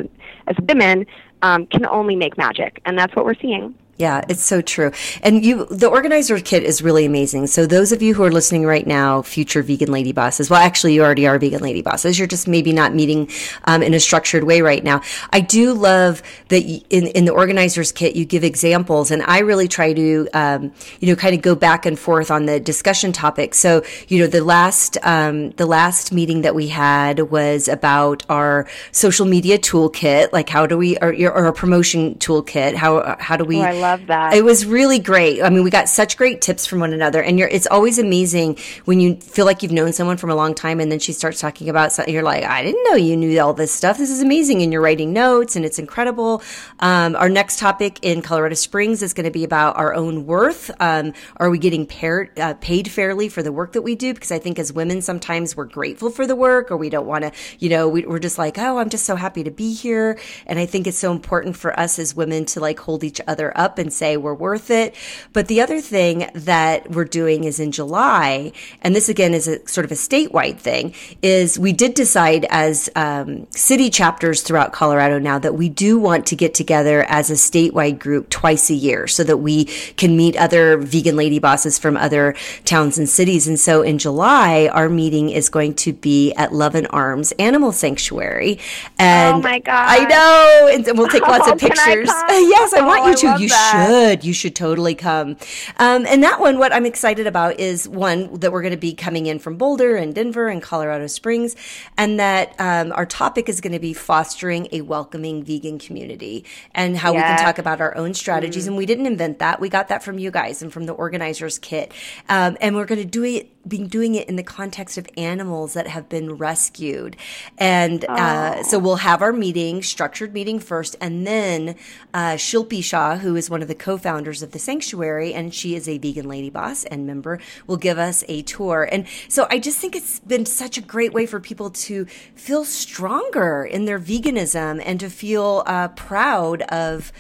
as 0.46 0.56
women 0.68 1.06
um, 1.42 1.66
can 1.66 1.86
only 1.86 2.16
make 2.16 2.36
magic. 2.38 2.80
And 2.84 2.98
that's 2.98 3.14
what 3.14 3.24
we're 3.24 3.34
seeing 3.34 3.74
yeah, 4.02 4.24
it's 4.28 4.42
so 4.42 4.60
true. 4.60 4.90
And 5.22 5.44
you, 5.44 5.64
the 5.66 5.86
organizer 5.86 6.40
kit 6.40 6.64
is 6.64 6.82
really 6.82 7.04
amazing. 7.04 7.46
So 7.46 7.66
those 7.66 7.92
of 7.92 8.02
you 8.02 8.14
who 8.14 8.24
are 8.24 8.32
listening 8.32 8.66
right 8.66 8.84
now, 8.84 9.22
future 9.22 9.62
vegan 9.62 9.92
lady 9.92 10.10
bosses, 10.10 10.50
well, 10.50 10.60
actually 10.60 10.94
you 10.94 11.04
already 11.04 11.28
are 11.28 11.38
vegan 11.38 11.62
lady 11.62 11.82
bosses. 11.82 12.18
You're 12.18 12.26
just 12.26 12.48
maybe 12.48 12.72
not 12.72 12.96
meeting 12.96 13.30
um, 13.66 13.80
in 13.80 13.94
a 13.94 14.00
structured 14.00 14.42
way 14.42 14.60
right 14.60 14.82
now. 14.82 15.02
I 15.32 15.38
do 15.38 15.72
love 15.72 16.20
that 16.48 16.64
in, 16.90 17.06
in 17.18 17.26
the 17.26 17.32
organizer's 17.32 17.92
kit, 17.92 18.16
you 18.16 18.24
give 18.24 18.42
examples 18.42 19.12
and 19.12 19.22
I 19.22 19.38
really 19.38 19.68
try 19.68 19.92
to, 19.92 20.28
um, 20.34 20.72
you 20.98 21.06
know, 21.06 21.14
kind 21.14 21.36
of 21.36 21.40
go 21.40 21.54
back 21.54 21.86
and 21.86 21.96
forth 21.96 22.32
on 22.32 22.46
the 22.46 22.58
discussion 22.58 23.12
topic. 23.12 23.54
So, 23.54 23.84
you 24.08 24.18
know, 24.18 24.26
the 24.26 24.42
last, 24.42 24.98
um, 25.04 25.52
the 25.52 25.66
last 25.66 26.12
meeting 26.12 26.42
that 26.42 26.56
we 26.56 26.66
had 26.66 27.20
was 27.30 27.68
about 27.68 28.24
our 28.28 28.66
social 28.90 29.26
media 29.26 29.58
toolkit. 29.58 30.32
Like 30.32 30.48
how 30.48 30.66
do 30.66 30.76
we, 30.76 30.96
or, 30.98 31.14
or 31.30 31.46
a 31.46 31.52
promotion 31.52 32.16
toolkit? 32.16 32.74
How, 32.74 33.14
how 33.20 33.36
do 33.36 33.44
we, 33.44 33.58
oh, 33.58 33.91
love 33.92 34.06
that. 34.06 34.34
It 34.34 34.44
was 34.44 34.64
really 34.64 34.98
great. 34.98 35.42
I 35.42 35.50
mean, 35.50 35.64
we 35.64 35.70
got 35.70 35.88
such 35.88 36.16
great 36.16 36.40
tips 36.40 36.66
from 36.66 36.80
one 36.80 36.92
another, 36.92 37.22
and 37.22 37.38
it's 37.38 37.66
always 37.66 37.98
amazing 37.98 38.58
when 38.84 39.00
you 39.00 39.16
feel 39.16 39.44
like 39.44 39.62
you've 39.62 39.72
known 39.72 39.92
someone 39.92 40.16
from 40.16 40.30
a 40.30 40.34
long 40.34 40.54
time, 40.54 40.80
and 40.80 40.90
then 40.90 40.98
she 40.98 41.12
starts 41.12 41.40
talking 41.40 41.68
about 41.68 41.92
something. 41.92 42.12
You're 42.12 42.22
like, 42.22 42.44
I 42.44 42.62
didn't 42.62 42.82
know 42.84 42.96
you 42.96 43.16
knew 43.16 43.38
all 43.40 43.52
this 43.52 43.72
stuff. 43.72 43.98
This 43.98 44.10
is 44.10 44.22
amazing, 44.22 44.62
and 44.62 44.72
you're 44.72 44.82
writing 44.82 45.12
notes, 45.12 45.56
and 45.56 45.64
it's 45.64 45.78
incredible. 45.78 46.42
Um, 46.80 47.16
our 47.16 47.28
next 47.28 47.58
topic 47.58 47.98
in 48.02 48.22
Colorado 48.22 48.54
Springs 48.54 49.02
is 49.02 49.12
going 49.12 49.24
to 49.24 49.30
be 49.30 49.44
about 49.44 49.76
our 49.76 49.94
own 49.94 50.26
worth. 50.26 50.70
Um, 50.80 51.12
are 51.36 51.50
we 51.50 51.58
getting 51.58 51.86
paired, 51.86 52.38
uh, 52.38 52.54
paid 52.54 52.90
fairly 52.90 53.28
for 53.28 53.42
the 53.42 53.52
work 53.52 53.72
that 53.72 53.82
we 53.82 53.94
do? 53.94 54.14
Because 54.14 54.32
I 54.32 54.38
think 54.38 54.58
as 54.58 54.72
women, 54.72 55.02
sometimes 55.02 55.56
we're 55.56 55.64
grateful 55.64 56.10
for 56.10 56.26
the 56.26 56.36
work, 56.36 56.70
or 56.70 56.76
we 56.76 56.88
don't 56.88 57.06
want 57.06 57.24
to. 57.24 57.32
You 57.58 57.68
know, 57.68 57.88
we, 57.88 58.06
we're 58.06 58.18
just 58.18 58.38
like, 58.38 58.58
oh, 58.58 58.78
I'm 58.78 58.88
just 58.88 59.04
so 59.04 59.16
happy 59.16 59.44
to 59.44 59.50
be 59.50 59.74
here, 59.74 60.18
and 60.46 60.58
I 60.58 60.66
think 60.66 60.86
it's 60.86 60.98
so 60.98 61.12
important 61.12 61.56
for 61.56 61.78
us 61.78 61.98
as 61.98 62.14
women 62.14 62.44
to 62.46 62.60
like 62.60 62.78
hold 62.78 63.04
each 63.04 63.20
other 63.26 63.52
up 63.56 63.71
up 63.72 63.78
and 63.78 63.92
say 63.92 64.16
we're 64.18 64.34
worth 64.34 64.70
it. 64.70 64.94
But 65.32 65.48
the 65.48 65.60
other 65.62 65.80
thing 65.80 66.30
that 66.34 66.90
we're 66.90 67.06
doing 67.06 67.44
is 67.44 67.58
in 67.58 67.72
July, 67.72 68.52
and 68.82 68.94
this 68.94 69.08
again 69.08 69.32
is 69.32 69.48
a 69.48 69.66
sort 69.66 69.86
of 69.86 69.92
a 69.92 69.94
statewide 69.94 70.58
thing, 70.58 70.94
is 71.22 71.58
we 71.58 71.72
did 71.72 71.94
decide 71.94 72.44
as 72.50 72.90
um, 72.96 73.46
city 73.50 73.88
chapters 73.88 74.42
throughout 74.42 74.72
Colorado 74.72 75.18
now 75.18 75.38
that 75.38 75.54
we 75.54 75.70
do 75.70 75.98
want 75.98 76.26
to 76.26 76.36
get 76.36 76.52
together 76.52 77.04
as 77.08 77.30
a 77.30 77.34
statewide 77.34 77.98
group 77.98 78.28
twice 78.28 78.68
a 78.68 78.74
year 78.74 79.06
so 79.06 79.24
that 79.24 79.38
we 79.38 79.64
can 79.96 80.16
meet 80.16 80.36
other 80.36 80.76
vegan 80.76 81.16
lady 81.16 81.38
bosses 81.38 81.78
from 81.78 81.96
other 81.96 82.34
towns 82.64 82.98
and 82.98 83.08
cities. 83.08 83.48
And 83.48 83.58
so 83.58 83.80
in 83.80 83.96
July, 83.98 84.68
our 84.72 84.90
meeting 84.90 85.30
is 85.30 85.48
going 85.48 85.74
to 85.74 85.94
be 85.94 86.32
at 86.34 86.50
Luvin 86.50 86.86
Arms 86.90 87.32
Animal 87.38 87.72
Sanctuary. 87.72 88.58
And 88.98 89.36
oh 89.36 89.40
my 89.40 89.60
God. 89.60 89.86
I 89.88 90.04
know. 90.04 90.68
And 90.72 90.98
we'll 90.98 91.08
take 91.08 91.26
lots 91.26 91.48
oh, 91.48 91.52
of 91.52 91.58
pictures. 91.66 92.10
I 92.10 92.42
yes, 92.50 92.72
I 92.72 92.80
oh, 92.80 92.86
want 92.86 93.06
you 93.06 93.16
to. 93.16 93.42
You 93.42 93.48
should. 93.70 94.24
You 94.24 94.32
should 94.32 94.56
totally 94.56 94.94
come. 94.94 95.36
Um, 95.78 96.06
and 96.06 96.22
that 96.22 96.40
one, 96.40 96.58
what 96.58 96.72
I'm 96.72 96.86
excited 96.86 97.26
about 97.26 97.60
is 97.60 97.88
one 97.88 98.40
that 98.40 98.52
we're 98.52 98.62
going 98.62 98.72
to 98.72 98.76
be 98.78 98.94
coming 98.94 99.26
in 99.26 99.38
from 99.38 99.56
Boulder 99.56 99.96
and 99.96 100.14
Denver 100.14 100.48
and 100.48 100.62
Colorado 100.62 101.06
Springs, 101.06 101.56
and 101.96 102.18
that 102.18 102.54
um, 102.58 102.92
our 102.92 103.06
topic 103.06 103.48
is 103.48 103.60
going 103.60 103.72
to 103.72 103.78
be 103.78 103.92
fostering 103.92 104.68
a 104.72 104.80
welcoming 104.80 105.42
vegan 105.42 105.78
community 105.78 106.44
and 106.74 106.96
how 106.96 107.12
yes. 107.12 107.22
we 107.22 107.36
can 107.36 107.44
talk 107.44 107.58
about 107.58 107.80
our 107.80 107.96
own 107.96 108.14
strategies. 108.14 108.64
Mm. 108.64 108.68
And 108.68 108.76
we 108.76 108.86
didn't 108.86 109.06
invent 109.06 109.38
that; 109.38 109.60
we 109.60 109.68
got 109.68 109.88
that 109.88 110.02
from 110.02 110.18
you 110.18 110.30
guys 110.30 110.62
and 110.62 110.72
from 110.72 110.86
the 110.86 110.92
organizers 110.92 111.58
kit. 111.58 111.92
Um, 112.28 112.56
and 112.60 112.76
we're 112.76 112.86
going 112.86 113.00
to 113.00 113.06
do 113.06 113.24
it 113.24 113.50
been 113.66 113.86
doing 113.86 114.14
it 114.14 114.28
in 114.28 114.36
the 114.36 114.42
context 114.42 114.98
of 114.98 115.06
animals 115.16 115.74
that 115.74 115.86
have 115.86 116.08
been 116.08 116.34
rescued. 116.34 117.16
And 117.58 118.04
uh, 118.04 118.62
so 118.62 118.78
we'll 118.78 118.96
have 118.96 119.22
our 119.22 119.32
meeting, 119.32 119.82
structured 119.82 120.32
meeting 120.32 120.58
first, 120.58 120.96
and 121.00 121.26
then 121.26 121.76
uh, 122.12 122.32
Shilpi 122.32 122.82
Shah, 122.82 123.16
who 123.16 123.36
is 123.36 123.48
one 123.48 123.62
of 123.62 123.68
the 123.68 123.74
co 123.74 123.96
founders 123.96 124.42
of 124.42 124.52
the 124.52 124.58
sanctuary, 124.58 125.32
and 125.32 125.54
she 125.54 125.74
is 125.74 125.88
a 125.88 125.98
vegan 125.98 126.28
lady 126.28 126.50
boss 126.50 126.84
and 126.84 127.06
member, 127.06 127.38
will 127.66 127.76
give 127.76 127.98
us 127.98 128.24
a 128.28 128.42
tour. 128.42 128.88
And 128.90 129.06
so 129.28 129.46
I 129.50 129.58
just 129.58 129.78
think 129.78 129.94
it's 129.94 130.18
been 130.20 130.46
such 130.46 130.76
a 130.76 130.82
great 130.82 131.12
way 131.12 131.26
for 131.26 131.40
people 131.40 131.70
to 131.70 132.04
feel 132.34 132.64
stronger 132.64 133.64
in 133.64 133.84
their 133.84 133.98
veganism 133.98 134.82
and 134.84 134.98
to 135.00 135.08
feel 135.08 135.62
uh, 135.66 135.88
proud 135.88 136.62
of 136.62 137.12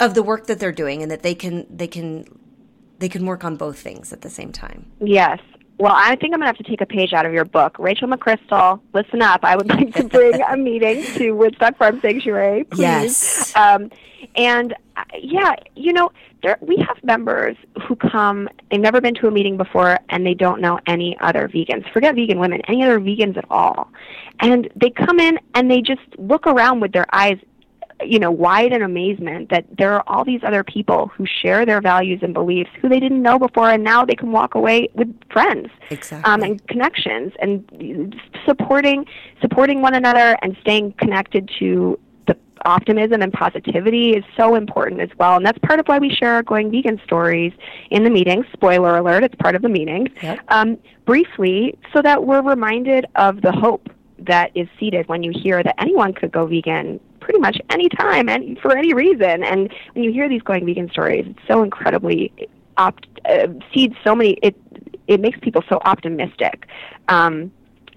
of 0.00 0.14
the 0.14 0.22
work 0.22 0.46
that 0.46 0.60
they're 0.60 0.70
doing 0.70 1.02
and 1.02 1.10
that 1.10 1.22
they 1.22 1.34
can 1.34 1.66
they 1.74 1.88
can 1.88 2.24
they 2.98 3.08
can 3.08 3.26
work 3.26 3.44
on 3.44 3.56
both 3.56 3.78
things 3.78 4.12
at 4.12 4.22
the 4.22 4.30
same 4.30 4.52
time. 4.52 4.90
Yes, 5.00 5.40
well, 5.78 5.94
I 5.94 6.16
think 6.16 6.34
I'm 6.34 6.40
going 6.40 6.42
to 6.42 6.46
have 6.46 6.56
to 6.56 6.64
take 6.64 6.80
a 6.80 6.86
page 6.86 7.12
out 7.12 7.24
of 7.24 7.32
your 7.32 7.44
book. 7.44 7.78
Rachel 7.78 8.08
McCrystal, 8.08 8.80
listen 8.94 9.22
up. 9.22 9.40
I 9.44 9.56
would 9.56 9.68
like 9.68 9.94
to 9.94 10.04
bring 10.04 10.40
a 10.42 10.56
meeting 10.56 11.04
to 11.14 11.32
Woodstock 11.32 11.76
Farm 11.78 12.00
Sanctuary, 12.00 12.64
please. 12.64 12.80
Yes. 12.80 13.56
Um, 13.56 13.90
and 14.34 14.74
uh, 14.96 15.04
yeah, 15.20 15.54
you 15.76 15.92
know, 15.92 16.10
there, 16.42 16.58
we 16.60 16.76
have 16.78 17.02
members 17.04 17.56
who 17.86 17.94
come, 17.94 18.48
they've 18.70 18.80
never 18.80 19.00
been 19.00 19.14
to 19.16 19.28
a 19.28 19.30
meeting 19.30 19.56
before, 19.56 19.98
and 20.08 20.26
they 20.26 20.34
don't 20.34 20.60
know 20.60 20.80
any 20.86 21.16
other 21.20 21.48
vegans. 21.48 21.90
Forget 21.92 22.16
vegan 22.16 22.38
women, 22.40 22.60
any 22.66 22.82
other 22.82 22.98
vegans 22.98 23.36
at 23.36 23.44
all. 23.48 23.90
And 24.40 24.68
they 24.74 24.90
come 24.90 25.20
in 25.20 25.38
and 25.54 25.70
they 25.70 25.80
just 25.80 26.02
look 26.16 26.46
around 26.46 26.80
with 26.80 26.92
their 26.92 27.06
eyes 27.12 27.38
you 28.04 28.18
know, 28.18 28.30
wide 28.30 28.72
in 28.72 28.82
amazement 28.82 29.50
that 29.50 29.64
there 29.76 29.92
are 29.92 30.04
all 30.06 30.24
these 30.24 30.40
other 30.44 30.62
people 30.62 31.08
who 31.08 31.26
share 31.26 31.66
their 31.66 31.80
values 31.80 32.20
and 32.22 32.32
beliefs 32.32 32.70
who 32.80 32.88
they 32.88 33.00
didn't 33.00 33.22
know 33.22 33.38
before, 33.38 33.70
and 33.70 33.82
now 33.82 34.04
they 34.04 34.14
can 34.14 34.30
walk 34.30 34.54
away 34.54 34.88
with 34.94 35.08
friends 35.30 35.68
exactly. 35.90 36.30
um, 36.30 36.42
and 36.42 36.66
connections 36.68 37.32
and 37.40 38.14
supporting 38.46 39.04
supporting 39.40 39.82
one 39.82 39.94
another 39.94 40.38
and 40.42 40.56
staying 40.60 40.92
connected 40.92 41.50
to 41.58 41.98
the 42.26 42.36
optimism 42.64 43.20
and 43.22 43.32
positivity 43.32 44.10
is 44.10 44.24
so 44.36 44.54
important 44.54 45.00
as 45.00 45.10
well. 45.18 45.36
And 45.36 45.44
that's 45.44 45.58
part 45.58 45.80
of 45.80 45.86
why 45.86 45.98
we 45.98 46.10
share 46.10 46.34
our 46.34 46.42
going 46.42 46.70
vegan 46.70 47.00
stories 47.04 47.52
in 47.90 48.04
the 48.04 48.10
meetings. 48.10 48.46
Spoiler 48.52 48.96
alert, 48.96 49.24
it's 49.24 49.34
part 49.36 49.56
of 49.56 49.62
the 49.62 49.68
meetings. 49.68 50.10
Yep. 50.22 50.40
Um, 50.48 50.78
briefly, 51.04 51.76
so 51.92 52.02
that 52.02 52.24
we're 52.24 52.42
reminded 52.42 53.06
of 53.16 53.40
the 53.40 53.52
hope 53.52 53.88
that 54.18 54.50
is 54.54 54.68
seated 54.78 55.08
when 55.08 55.22
you 55.22 55.32
hear 55.34 55.62
that 55.62 55.74
anyone 55.78 56.12
could 56.12 56.32
go 56.32 56.46
vegan 56.46 57.00
pretty 57.28 57.40
much 57.40 57.60
any 57.68 57.90
time 57.90 58.26
and 58.30 58.58
for 58.58 58.74
any 58.74 58.94
reason. 58.94 59.44
And 59.44 59.70
when 59.92 60.02
you 60.02 60.10
hear 60.10 60.30
these 60.30 60.40
going 60.40 60.64
vegan 60.64 60.88
stories, 60.90 61.26
it's 61.28 61.46
so 61.46 61.62
incredibly 61.62 62.32
opt- 62.78 63.06
uh, 63.26 63.48
seeds 63.72 63.94
so 64.02 64.14
many. 64.14 64.38
It 64.42 64.56
it 65.08 65.20
makes 65.20 65.38
people 65.40 65.62
so 65.68 65.78
optimistic. 65.84 66.66
Um, 67.08 67.52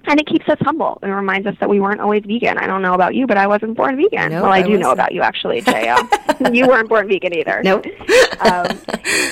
and 0.06 0.20
it 0.20 0.28
keeps 0.28 0.48
us 0.50 0.58
humble 0.62 1.00
and 1.02 1.14
reminds 1.14 1.48
us 1.48 1.56
that 1.60 1.70
we 1.70 1.80
weren't 1.80 2.02
always 2.02 2.24
vegan. 2.26 2.58
I 2.58 2.68
don't 2.68 2.82
know 2.82 2.94
about 2.94 3.16
you, 3.16 3.28
but 3.28 3.38
I 3.38 3.48
wasn't 3.48 3.76
born 3.78 3.98
vegan. 3.98 4.32
No, 4.32 4.44
well, 4.44 4.52
I, 4.52 4.58
I 4.58 4.62
do 4.62 4.70
know 4.70 4.90
wasn't. 4.90 4.94
about 4.94 5.12
you 5.14 5.22
actually, 5.22 5.62
Jo. 5.62 5.98
you 6.52 6.68
weren't 6.68 6.90
born 6.90 7.08
vegan 7.08 7.34
either. 7.36 7.62
Nope. 7.64 7.86
Um, 8.42 8.80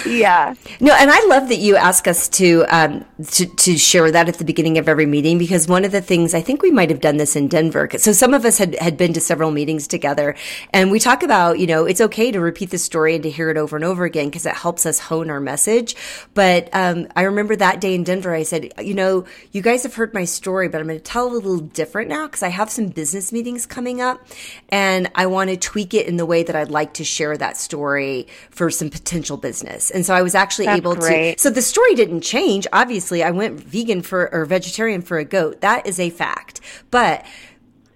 yeah. 0.05 0.53
No, 0.79 0.93
and 0.93 1.10
I 1.12 1.25
love 1.27 1.49
that 1.49 1.58
you 1.58 1.75
ask 1.75 2.08
us 2.08 2.29
to, 2.29 2.65
um, 2.69 3.05
to 3.32 3.45
to 3.45 3.77
share 3.77 4.12
that 4.12 4.29
at 4.29 4.36
the 4.36 4.45
beginning 4.45 4.77
of 4.77 4.88
every 4.88 5.05
meeting 5.05 5.38
because 5.38 5.67
one 5.67 5.86
of 5.86 5.91
the 5.91 6.01
things 6.01 6.34
I 6.34 6.41
think 6.41 6.62
we 6.62 6.71
might 6.71 6.89
have 6.89 7.01
done 7.01 7.17
this 7.17 7.36
in 7.36 7.47
Denver. 7.47 7.89
So 7.97 8.12
some 8.12 8.34
of 8.34 8.45
us 8.45 8.58
had 8.58 8.75
had 8.75 8.97
been 8.97 9.13
to 9.13 9.21
several 9.21 9.51
meetings 9.51 9.88
together, 9.88 10.36
and 10.73 10.91
we 10.91 10.99
talk 10.99 11.23
about 11.23 11.60
you 11.60 11.67
know 11.67 11.86
it's 11.86 12.01
okay 12.01 12.32
to 12.32 12.39
repeat 12.39 12.69
the 12.69 12.77
story 12.77 13.15
and 13.15 13.23
to 13.23 13.29
hear 13.29 13.49
it 13.49 13.58
over 13.58 13.75
and 13.75 13.86
over 13.86 14.05
again 14.05 14.27
because 14.27 14.45
it 14.45 14.55
helps 14.55 14.86
us 14.86 14.99
hone 14.99 15.29
our 15.29 15.39
message. 15.39 15.95
But 16.34 16.69
um, 16.73 17.08
I 17.15 17.23
remember 17.23 17.55
that 17.55 17.82
day 17.82 17.95
in 17.95 18.03
Denver, 18.03 18.34
I 18.34 18.43
said, 18.43 18.71
you 18.79 18.93
know, 18.93 19.25
you 19.51 19.62
guys 19.62 19.84
have 19.84 19.95
heard 19.95 20.13
my 20.13 20.25
story, 20.25 20.59
but 20.67 20.82
I'm 20.82 20.88
going 20.88 21.00
to 21.00 21.04
tell 21.04 21.28
it 21.28 21.32
a 21.32 21.36
little 21.36 21.60
different 21.60 22.10
now 22.10 22.28
because 22.28 22.43
I 22.43 22.50
have 22.50 22.69
some 22.69 22.88
business 22.88 23.32
meetings 23.32 23.65
coming 23.65 24.02
up, 24.02 24.26
and 24.69 25.10
I 25.15 25.26
want 25.28 25.50
to 25.50 25.58
tweak 25.58 25.93
it 25.93 26.08
in 26.08 26.17
the 26.17 26.26
way 26.26 26.43
that 26.43 26.56
I'd 26.56 26.72
like 26.72 26.93
to 26.95 27.04
share 27.04 27.38
that 27.38 27.58
story 27.58 28.28
for 28.50 28.69
some 28.69 28.89
potential 28.89 29.38
business. 29.38 29.91
And 29.91 30.06
so 30.06 30.13
I 30.13 30.22
was 30.22 30.36
actually 30.36 30.65
That's 30.65 30.78
able 30.78 30.95
great. 30.95 31.38
to. 31.38 31.41
So 31.41 31.50
the 31.50 31.62
story 31.62 31.95
didn't 31.95 32.22
change. 32.22 32.67
Obviously, 32.74 33.24
I 33.24 33.32
went 33.32 33.60
vegan 33.60 34.02
for 34.02 34.34
or 34.34 34.45
vegetarian 34.45 35.02
for 35.02 35.17
a 35.17 35.26
goat. 35.26 35.62
That 35.62 35.88
is 35.88 36.00
a 36.00 36.10
fact. 36.10 36.62
But 36.91 37.26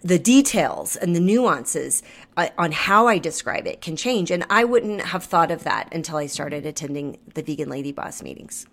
the 0.04 0.20
details 0.20 0.96
and 0.96 1.16
the 1.16 1.20
nuances 1.20 2.04
uh, 2.36 2.50
on 2.58 2.72
how 2.72 3.08
I 3.08 3.18
describe 3.18 3.68
it 3.68 3.82
can 3.82 3.96
change. 3.96 4.32
And 4.32 4.46
I 4.50 4.64
wouldn't 4.66 5.02
have 5.02 5.24
thought 5.24 5.52
of 5.52 5.64
that 5.64 5.94
until 5.94 6.18
I 6.18 6.28
started 6.28 6.66
attending 6.66 7.18
the 7.34 7.42
Vegan 7.42 7.70
Lady 7.70 7.92
Boss 7.92 8.22
meetings. 8.22 8.66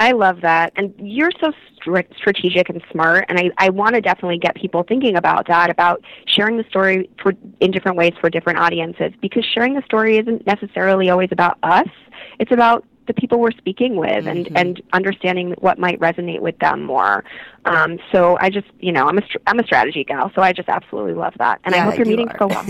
I 0.00 0.12
love 0.12 0.40
that. 0.40 0.72
And 0.76 0.92
you're 0.98 1.30
so 1.40 1.52
str- 1.76 2.00
strategic 2.16 2.68
and 2.68 2.82
smart. 2.90 3.26
And 3.28 3.38
I, 3.38 3.50
I 3.58 3.70
want 3.70 3.94
to 3.94 4.00
definitely 4.00 4.38
get 4.38 4.56
people 4.56 4.84
thinking 4.86 5.16
about 5.16 5.46
that, 5.46 5.70
about 5.70 6.02
sharing 6.26 6.56
the 6.56 6.64
story 6.64 7.08
for, 7.22 7.32
in 7.60 7.70
different 7.70 7.96
ways 7.96 8.12
for 8.20 8.28
different 8.28 8.58
audiences. 8.58 9.12
Because 9.20 9.44
sharing 9.44 9.74
the 9.74 9.82
story 9.82 10.18
isn't 10.18 10.46
necessarily 10.46 11.10
always 11.10 11.28
about 11.30 11.58
us, 11.62 11.88
it's 12.40 12.52
about 12.52 12.84
the 13.06 13.14
people 13.14 13.40
we're 13.40 13.50
speaking 13.52 13.96
with 13.96 14.26
and, 14.26 14.48
and 14.56 14.80
understanding 14.92 15.52
what 15.58 15.78
might 15.78 15.98
resonate 15.98 16.40
with 16.40 16.58
them 16.60 16.84
more. 16.84 17.24
Um, 17.64 17.98
so 18.10 18.36
I 18.40 18.50
just, 18.50 18.66
you 18.80 18.90
know, 18.90 19.06
I'm 19.06 19.18
a, 19.18 19.22
I'm 19.46 19.58
a 19.60 19.64
strategy 19.64 20.02
gal, 20.04 20.30
so 20.34 20.42
I 20.42 20.52
just 20.52 20.68
absolutely 20.68 21.14
love 21.14 21.34
that. 21.38 21.60
And 21.64 21.74
I 21.74 21.78
hope 21.78 21.96
your 21.96 22.06
you 22.06 22.16
meetings 22.16 22.32
go 22.38 22.48
well. 22.48 22.66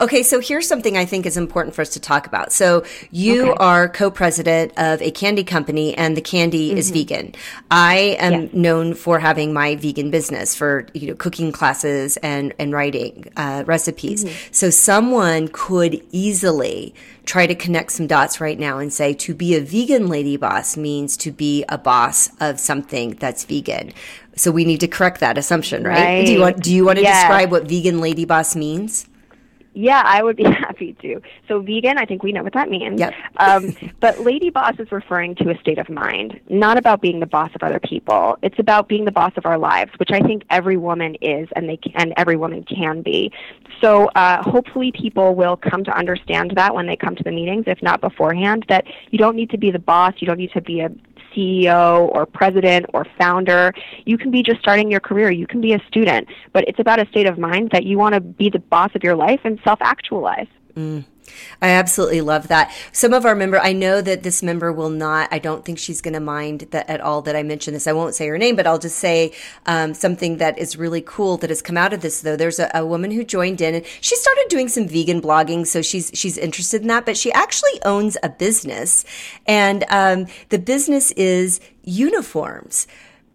okay, 0.00 0.22
so 0.22 0.40
here's 0.40 0.66
something 0.66 0.96
I 0.96 1.04
think 1.04 1.24
is 1.26 1.36
important 1.36 1.74
for 1.76 1.82
us 1.82 1.90
to 1.90 2.00
talk 2.00 2.26
about. 2.26 2.52
So 2.52 2.84
you 3.10 3.50
Okay. 3.50 3.56
are 3.60 3.88
co-president 3.88 4.72
of 4.76 5.00
a 5.02 5.10
candy 5.12 5.44
company, 5.44 5.96
and 5.96 6.16
the 6.16 6.20
candy 6.20 6.72
is 6.72 6.90
vegan. 6.90 7.34
I 7.70 8.16
am 8.18 8.28
Mm-hmm. 8.28 8.42
Yes. 8.44 8.52
known 8.54 8.94
for 8.94 9.18
having 9.18 9.52
my 9.52 9.74
vegan 9.76 10.10
business 10.10 10.54
for 10.54 10.86
you 10.94 11.06
know 11.08 11.14
cooking 11.14 11.50
classes 11.52 12.16
and 12.18 12.52
and 12.58 12.72
writing 12.72 13.24
uh, 13.36 13.64
recipes. 13.66 14.24
Mm-hmm. 14.24 14.48
So 14.52 14.70
someone 14.70 15.48
could 15.48 16.02
easily 16.12 16.94
try 17.28 17.46
to 17.46 17.54
connect 17.54 17.92
some 17.92 18.06
dots 18.06 18.40
right 18.40 18.58
now 18.58 18.78
and 18.78 18.90
say 18.90 19.12
to 19.12 19.34
be 19.34 19.54
a 19.54 19.60
vegan 19.60 20.08
lady 20.08 20.38
boss 20.38 20.78
means 20.78 21.14
to 21.18 21.30
be 21.30 21.62
a 21.68 21.76
boss 21.76 22.30
of 22.40 22.58
something 22.58 23.10
that's 23.20 23.44
vegan. 23.44 23.92
So 24.34 24.50
we 24.50 24.64
need 24.64 24.80
to 24.80 24.88
correct 24.88 25.20
that 25.20 25.36
assumption, 25.36 25.84
right? 25.84 26.24
Do 26.24 26.32
you 26.32 26.40
want 26.40 26.62
do 26.62 26.74
you 26.74 26.86
want 26.86 26.96
to 26.96 27.02
Yes. 27.04 27.22
describe 27.22 27.50
what 27.50 27.68
vegan 27.68 28.00
lady 28.00 28.24
boss 28.24 28.56
means? 28.56 29.06
Yeah, 29.78 30.02
I 30.04 30.24
would 30.24 30.36
be 30.36 30.42
happy 30.64 30.94
to. 31.02 31.22
So, 31.46 31.60
vegan, 31.60 31.98
I 31.98 32.04
think 32.04 32.24
we 32.24 32.32
know 32.32 32.42
what 32.42 32.52
that 32.54 32.68
means. 32.68 32.98
Yep. 32.98 33.14
um, 33.36 33.76
but 34.00 34.18
lady 34.18 34.50
boss 34.50 34.74
is 34.80 34.90
referring 34.90 35.36
to 35.36 35.50
a 35.50 35.58
state 35.60 35.78
of 35.78 35.88
mind, 35.88 36.40
not 36.48 36.76
about 36.76 37.00
being 37.00 37.20
the 37.20 37.26
boss 37.26 37.52
of 37.54 37.62
other 37.62 37.78
people. 37.78 38.36
It's 38.42 38.58
about 38.58 38.88
being 38.88 39.04
the 39.04 39.12
boss 39.12 39.32
of 39.36 39.46
our 39.46 39.56
lives, 39.56 39.92
which 39.98 40.10
I 40.10 40.18
think 40.18 40.42
every 40.50 40.76
woman 40.76 41.14
is, 41.22 41.48
and 41.54 41.68
they 41.68 41.76
can, 41.76 41.92
and 41.94 42.12
every 42.16 42.36
woman 42.36 42.64
can 42.64 43.02
be. 43.02 43.30
So, 43.80 44.06
uh, 44.16 44.42
hopefully, 44.42 44.90
people 44.90 45.36
will 45.36 45.56
come 45.56 45.84
to 45.84 45.96
understand 45.96 46.54
that 46.56 46.74
when 46.74 46.88
they 46.88 46.96
come 46.96 47.14
to 47.14 47.22
the 47.22 47.30
meetings, 47.30 47.64
if 47.68 47.80
not 47.80 48.00
beforehand. 48.00 48.64
That 48.68 48.84
you 49.10 49.18
don't 49.18 49.36
need 49.36 49.50
to 49.50 49.58
be 49.58 49.70
the 49.70 49.78
boss. 49.78 50.14
You 50.18 50.26
don't 50.26 50.38
need 50.38 50.52
to 50.54 50.60
be 50.60 50.80
a 50.80 50.90
CEO 51.38 52.08
or 52.14 52.26
president 52.26 52.86
or 52.92 53.06
founder. 53.18 53.72
You 54.04 54.18
can 54.18 54.30
be 54.30 54.42
just 54.42 54.60
starting 54.60 54.90
your 54.90 55.00
career. 55.00 55.30
You 55.30 55.46
can 55.46 55.60
be 55.60 55.72
a 55.72 55.82
student, 55.86 56.28
but 56.52 56.64
it's 56.66 56.80
about 56.80 57.00
a 57.00 57.06
state 57.08 57.26
of 57.26 57.38
mind 57.38 57.70
that 57.72 57.84
you 57.84 57.98
want 57.98 58.14
to 58.14 58.20
be 58.20 58.50
the 58.50 58.58
boss 58.58 58.90
of 58.94 59.04
your 59.04 59.14
life 59.14 59.40
and 59.44 59.58
self 59.62 59.78
actualize. 59.80 60.48
I 61.60 61.70
absolutely 61.70 62.20
love 62.20 62.48
that. 62.48 62.74
Some 62.92 63.12
of 63.12 63.24
our 63.24 63.34
member, 63.34 63.58
I 63.58 63.72
know 63.72 64.00
that 64.00 64.22
this 64.22 64.42
member 64.42 64.72
will 64.72 64.90
not. 64.90 65.28
I 65.30 65.38
don't 65.38 65.64
think 65.64 65.78
she's 65.78 66.00
going 66.00 66.14
to 66.14 66.20
mind 66.20 66.68
that 66.70 66.88
at 66.88 67.00
all 67.00 67.22
that 67.22 67.36
I 67.36 67.42
mention 67.42 67.74
this. 67.74 67.86
I 67.86 67.92
won't 67.92 68.14
say 68.14 68.26
her 68.28 68.38
name, 68.38 68.56
but 68.56 68.66
I'll 68.66 68.78
just 68.78 68.96
say 68.96 69.32
um, 69.66 69.94
something 69.94 70.38
that 70.38 70.58
is 70.58 70.76
really 70.76 71.02
cool 71.02 71.36
that 71.38 71.50
has 71.50 71.62
come 71.62 71.76
out 71.76 71.92
of 71.92 72.00
this. 72.00 72.20
Though 72.20 72.36
there's 72.36 72.58
a, 72.58 72.70
a 72.74 72.86
woman 72.86 73.10
who 73.10 73.24
joined 73.24 73.60
in, 73.60 73.74
and 73.74 73.86
she 74.00 74.16
started 74.16 74.46
doing 74.48 74.68
some 74.68 74.88
vegan 74.88 75.20
blogging, 75.20 75.66
so 75.66 75.82
she's 75.82 76.10
she's 76.14 76.38
interested 76.38 76.82
in 76.82 76.88
that. 76.88 77.04
But 77.04 77.16
she 77.16 77.32
actually 77.32 77.82
owns 77.84 78.16
a 78.22 78.28
business, 78.28 79.04
and 79.46 79.84
um, 79.90 80.26
the 80.48 80.58
business 80.58 81.10
is 81.12 81.60
uniforms. 81.82 82.86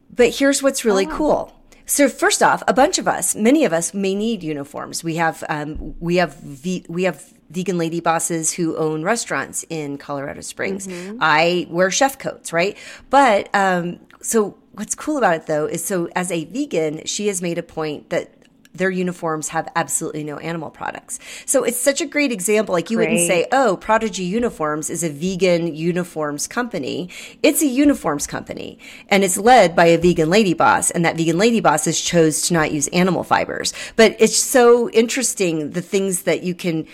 But 0.10 0.36
here's 0.36 0.62
what's 0.62 0.86
really 0.86 1.08
cool. 1.08 1.53
So 1.86 2.08
first 2.08 2.41
off, 2.41 2.63
a 2.67 2.73
bunch 2.73 2.97
of 2.97 3.08
us, 3.08 3.36
many 3.36 3.65
of 3.65 3.73
us, 3.73 3.93
may 3.93 4.15
need 4.15 4.41
uniforms. 4.41 5.03
We 5.03 5.15
have 5.15 5.43
um, 5.49 5.95
we 5.99 6.15
have 6.15 6.36
ve- 6.36 6.86
we 6.88 7.03
have 7.03 7.33
vegan 7.54 7.78
lady 7.78 8.00
bosses 8.00 8.54
who 8.54 8.76
own 8.76 9.04
restaurants 9.04 9.63
in 9.70 9.98
Colorado 9.98 10.42
Springs. 10.42 10.88
I 11.20 11.68
wear 11.70 11.92
chef 11.92 12.18
coats, 12.18 12.52
right? 12.52 12.78
But 13.10 13.50
um, 13.54 14.00
so 14.22 14.58
what's 14.74 14.96
cool 14.96 15.18
about 15.18 15.36
it 15.36 15.46
though 15.48 15.66
is 15.66 15.86
so 15.86 16.10
as 16.16 16.32
a 16.32 16.46
vegan, 16.46 17.06
she 17.06 17.28
has 17.28 17.42
made 17.42 17.58
a 17.58 17.63
point 17.63 18.10
that 18.10 18.32
their 18.74 18.89
uniforms 18.89 19.50
have 19.50 19.72
absolutely 19.76 20.24
no 20.24 20.38
animal 20.38 20.70
products. 20.70 21.20
So 21.46 21.63
it's 21.63 21.80
such 21.80 22.02
a 22.02 22.06
great 22.06 22.32
example. 22.32 22.74
Like 22.74 22.89
you 22.89 22.98
wouldn't 22.98 23.20
say, 23.20 23.46
oh, 23.52 23.78
Prodigy 23.78 24.24
Uniforms 24.24 24.89
is 24.89 25.04
a 25.04 25.10
vegan 25.10 25.76
uniforms 25.76 26.48
company. 26.48 27.10
It's 27.44 27.62
a 27.62 27.68
uniforms 27.68 28.26
company 28.26 28.80
and 29.10 29.24
it's 29.24 29.38
led 29.38 29.76
by 29.76 29.86
a 29.86 29.98
vegan 29.98 30.30
lady 30.30 30.54
boss. 30.56 30.89
And 30.89 31.06
that 31.06 31.18
vegan 31.18 31.38
lady 31.38 31.60
boss 31.60 31.86
has 31.86 32.00
chose 32.02 32.42
to 32.48 32.54
not 32.54 32.72
use 32.72 32.88
animal 32.88 33.24
fibers. 33.24 33.74
But 33.96 34.16
it's 34.20 34.38
so 34.38 34.89
interesting 34.89 35.72
the 35.72 35.82
things 35.82 36.24
that 36.24 36.42
you 36.42 36.56
can, 36.56 36.88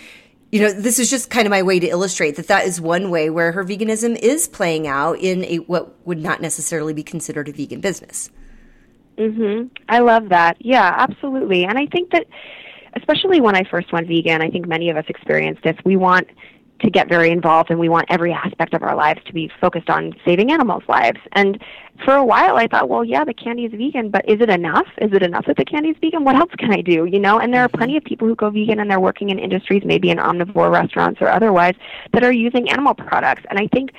you 0.52 0.60
know, 0.60 0.72
this 0.72 0.98
is 0.98 1.08
just 1.10 1.30
kind 1.30 1.46
of 1.46 1.50
my 1.50 1.62
way 1.62 1.78
to 1.78 1.86
illustrate 1.86 2.36
that 2.36 2.48
that 2.48 2.66
is 2.66 2.80
one 2.80 3.10
way 3.10 3.30
where 3.30 3.52
her 3.52 3.64
veganism 3.64 4.16
is 4.16 4.48
playing 4.48 4.86
out 4.86 5.18
in 5.18 5.44
a, 5.44 5.56
what 5.58 5.94
would 6.06 6.18
not 6.18 6.40
necessarily 6.40 6.92
be 6.92 7.02
considered 7.02 7.48
a 7.48 7.52
vegan 7.52 7.80
business. 7.80 8.30
hmm 9.16 9.64
I 9.88 10.00
love 10.00 10.28
that. 10.30 10.56
Yeah, 10.60 10.94
absolutely. 10.96 11.64
And 11.64 11.78
I 11.78 11.86
think 11.86 12.10
that, 12.10 12.26
especially 12.96 13.40
when 13.40 13.54
I 13.54 13.62
first 13.70 13.92
went 13.92 14.08
vegan, 14.08 14.42
I 14.42 14.50
think 14.50 14.66
many 14.66 14.90
of 14.90 14.96
us 14.96 15.04
experienced 15.08 15.62
this. 15.62 15.76
We 15.84 15.96
want 15.96 16.26
to 16.80 16.90
get 16.90 17.08
very 17.08 17.30
involved 17.30 17.70
and 17.70 17.78
we 17.78 17.88
want 17.88 18.06
every 18.08 18.32
aspect 18.32 18.74
of 18.74 18.82
our 18.82 18.94
lives 18.94 19.20
to 19.26 19.32
be 19.32 19.50
focused 19.60 19.90
on 19.90 20.14
saving 20.24 20.50
animals' 20.50 20.82
lives. 20.88 21.18
And 21.32 21.62
for 22.04 22.14
a 22.14 22.24
while 22.24 22.56
I 22.56 22.66
thought, 22.66 22.88
well, 22.88 23.04
yeah, 23.04 23.24
the 23.24 23.34
candy 23.34 23.64
is 23.64 23.72
vegan, 23.72 24.10
but 24.10 24.28
is 24.28 24.40
it 24.40 24.50
enough? 24.50 24.86
Is 24.98 25.12
it 25.12 25.22
enough 25.22 25.46
that 25.46 25.56
the 25.56 25.64
candy 25.64 25.90
is 25.90 25.96
vegan? 26.00 26.24
What 26.24 26.36
else 26.36 26.52
can 26.58 26.72
I 26.72 26.80
do? 26.80 27.04
You 27.04 27.20
know, 27.20 27.38
and 27.38 27.52
there 27.52 27.62
are 27.62 27.68
plenty 27.68 27.96
of 27.96 28.04
people 28.04 28.26
who 28.26 28.34
go 28.34 28.50
vegan 28.50 28.80
and 28.80 28.90
they're 28.90 29.00
working 29.00 29.30
in 29.30 29.38
industries, 29.38 29.82
maybe 29.84 30.10
in 30.10 30.18
omnivore 30.18 30.70
restaurants 30.70 31.20
or 31.20 31.28
otherwise, 31.28 31.74
that 32.12 32.24
are 32.24 32.32
using 32.32 32.70
animal 32.70 32.94
products. 32.94 33.42
And 33.50 33.58
I 33.58 33.66
think 33.66 33.92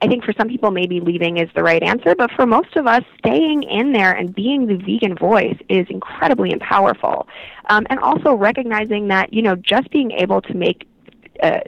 I 0.00 0.06
think 0.06 0.24
for 0.24 0.32
some 0.32 0.48
people, 0.48 0.70
maybe 0.70 1.00
leaving 1.00 1.38
is 1.38 1.48
the 1.54 1.62
right 1.62 1.82
answer, 1.82 2.14
but 2.14 2.30
for 2.30 2.46
most 2.46 2.76
of 2.76 2.86
us, 2.86 3.02
staying 3.18 3.64
in 3.64 3.92
there 3.92 4.12
and 4.12 4.32
being 4.32 4.66
the 4.66 4.76
vegan 4.76 5.16
voice 5.16 5.56
is 5.68 5.86
incredibly 5.90 6.54
powerful. 6.60 7.26
Um, 7.68 7.86
and 7.90 7.98
also 7.98 8.34
recognizing 8.34 9.08
that 9.08 9.32
you 9.32 9.42
know 9.42 9.56
just 9.56 9.90
being 9.90 10.12
able 10.12 10.40
to 10.42 10.54
make 10.54 10.86
uh, 11.42 11.60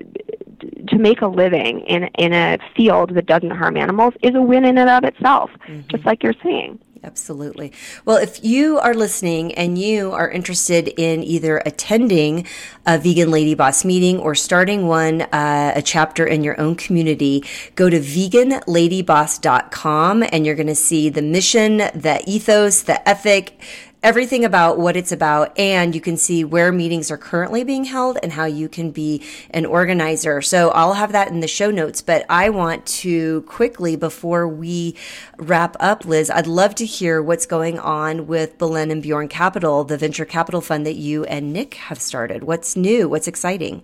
to 0.89 0.99
make 0.99 1.23
a 1.23 1.27
living 1.27 1.81
in 1.81 2.05
in 2.19 2.33
a 2.33 2.59
field 2.77 3.15
that 3.15 3.27
doesn't 3.27 3.51
harm 3.51 3.77
animals 3.77 4.15
is 4.23 4.35
a 4.35 4.43
win 4.43 4.65
in 4.65 4.79
and 4.79 4.91
of 4.91 5.05
itself. 5.05 5.51
Just 5.89 6.05
like 6.05 6.23
you're 6.23 6.35
saying. 6.43 6.79
Absolutely. 7.03 7.73
Well, 8.05 8.19
if 8.19 8.45
you 8.45 8.79
are 8.79 8.93
listening 8.93 9.55
and 9.55 9.79
you 9.79 10.13
are 10.13 10.31
interested 10.31 10.89
in 10.89 11.25
either 11.25 11.63
attending 11.65 12.47
a 12.85 12.99
Vegan 12.99 13.31
Lady 13.31 13.55
Boss 13.55 13.87
meeting 13.87 14.19
or 14.19 14.35
starting 14.35 14.87
one, 14.87 15.23
uh, 15.23 15.73
a 15.75 15.81
chapter 15.81 16.27
in 16.27 16.45
your 16.45 16.61
own 16.61 16.75
community, 16.75 17.43
go 17.75 17.89
to 17.89 17.99
veganladyboss.com 17.99 20.25
and 20.31 20.45
you're 20.45 20.55
going 20.55 20.67
to 20.67 20.75
see 20.75 21.09
the 21.09 21.23
mission, 21.23 21.79
the 21.79 22.23
ethos, 22.27 22.83
the 22.83 23.09
ethic, 23.09 23.59
everything 24.03 24.45
about 24.47 24.79
what 24.79 24.97
it's 24.97 25.13
about 25.13 25.57
and 25.59 25.95
you 25.95 26.01
can 26.01 26.17
see 26.17 26.43
where 26.43 26.73
meetings 26.73 27.11
are 27.11 27.19
currently 27.19 27.63
being 27.65 27.85
held 27.85 28.19
and 28.23 28.33
how 28.33 28.47
you 28.47 28.69
can 28.69 28.91
be 28.91 29.23
an 29.51 29.67
organizer. 29.67 30.41
So 30.41 30.71
I'll 30.71 30.95
have 30.95 31.13
that 31.13 31.29
in 31.29 31.41
the 31.41 31.49
show 31.49 31.71
notes, 31.71 32.01
but 32.01 32.25
I 32.31 32.49
want 32.49 32.87
to 32.87 33.43
quickly 33.43 33.97
before 33.97 34.49
we 34.49 34.97
wrap 35.37 35.77
up, 35.81 36.07
Liz, 36.07 36.31
I'd 36.31 36.47
love 36.47 36.75
to 36.77 36.87
hear 36.87 37.21
what's 37.21 37.45
going 37.45 37.79
on 37.79 38.27
with 38.27 38.57
Baleine 38.57 38.91
and 38.91 39.03
Bjorn 39.03 39.29
Capital, 39.29 39.85
the 39.85 39.99
venture 39.99 40.25
capital 40.25 40.63
fund 40.63 40.87
that 40.87 40.97
you 40.97 41.25
and 41.25 41.53
Nick 41.53 41.75
have 41.75 42.01
started. 42.01 42.45
What's 42.45 42.77
new? 42.77 43.09
What's 43.09 43.29
exciting? 43.29 43.83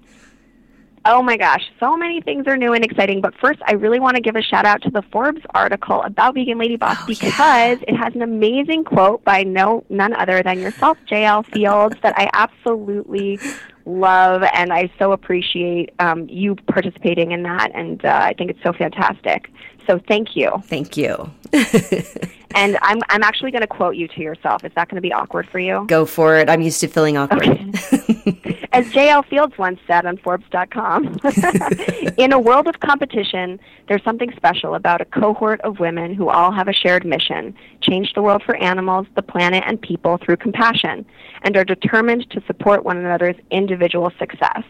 Oh 1.08 1.22
my 1.22 1.36
gosh, 1.36 1.62
so 1.78 1.96
many 1.96 2.20
things 2.20 2.48
are 2.48 2.56
new 2.56 2.72
and 2.72 2.84
exciting. 2.84 3.20
But 3.20 3.32
first, 3.40 3.60
I 3.64 3.74
really 3.74 4.00
want 4.00 4.16
to 4.16 4.20
give 4.20 4.34
a 4.34 4.42
shout 4.42 4.64
out 4.64 4.82
to 4.82 4.90
the 4.90 5.02
Forbes 5.12 5.40
article 5.54 6.02
about 6.02 6.34
Vegan 6.34 6.58
Lady 6.58 6.76
Boss 6.76 6.96
oh, 7.00 7.06
because 7.06 7.78
yeah. 7.78 7.84
it 7.86 7.96
has 7.96 8.12
an 8.16 8.22
amazing 8.22 8.82
quote 8.82 9.22
by 9.24 9.44
no 9.44 9.84
none 9.88 10.12
other 10.14 10.42
than 10.42 10.58
yourself, 10.58 10.98
JL 11.08 11.46
Fields, 11.46 11.94
that 12.02 12.18
I 12.18 12.28
absolutely 12.32 13.38
love, 13.84 14.42
and 14.52 14.72
I 14.72 14.90
so 14.98 15.12
appreciate 15.12 15.94
um, 16.00 16.28
you 16.28 16.56
participating 16.56 17.30
in 17.30 17.44
that. 17.44 17.70
And 17.72 18.04
uh, 18.04 18.08
I 18.08 18.34
think 18.34 18.50
it's 18.50 18.62
so 18.64 18.72
fantastic. 18.72 19.48
So 19.86 20.00
thank 20.08 20.34
you. 20.34 20.50
Thank 20.64 20.96
you. 20.96 21.32
and 22.54 22.78
I'm 22.82 23.00
I'm 23.08 23.22
actually 23.22 23.50
going 23.50 23.62
to 23.62 23.66
quote 23.66 23.96
you 23.96 24.08
to 24.08 24.20
yourself. 24.20 24.64
Is 24.64 24.72
that 24.76 24.88
going 24.88 24.96
to 24.96 25.02
be 25.02 25.12
awkward 25.12 25.48
for 25.48 25.58
you? 25.58 25.84
Go 25.88 26.06
for 26.06 26.36
it. 26.36 26.48
I'm 26.48 26.62
used 26.62 26.80
to 26.80 26.88
feeling 26.88 27.16
awkward. 27.16 27.42
Okay. 27.46 28.66
As 28.72 28.90
J.L. 28.92 29.22
Fields 29.22 29.56
once 29.56 29.80
said 29.86 30.04
on 30.04 30.18
Forbes.com, 30.18 31.18
in 32.18 32.32
a 32.32 32.38
world 32.38 32.66
of 32.66 32.80
competition, 32.80 33.58
there's 33.88 34.02
something 34.04 34.30
special 34.36 34.74
about 34.74 35.00
a 35.00 35.06
cohort 35.06 35.62
of 35.62 35.80
women 35.80 36.12
who 36.12 36.28
all 36.28 36.52
have 36.52 36.68
a 36.68 36.74
shared 36.74 37.06
mission 37.06 37.54
change 37.80 38.12
the 38.12 38.20
world 38.20 38.42
for 38.42 38.54
animals, 38.56 39.06
the 39.14 39.22
planet, 39.22 39.64
and 39.66 39.80
people 39.80 40.18
through 40.18 40.36
compassion, 40.36 41.06
and 41.42 41.56
are 41.56 41.64
determined 41.64 42.28
to 42.30 42.42
support 42.46 42.84
one 42.84 42.98
another's 42.98 43.36
individual 43.50 44.12
success. 44.18 44.64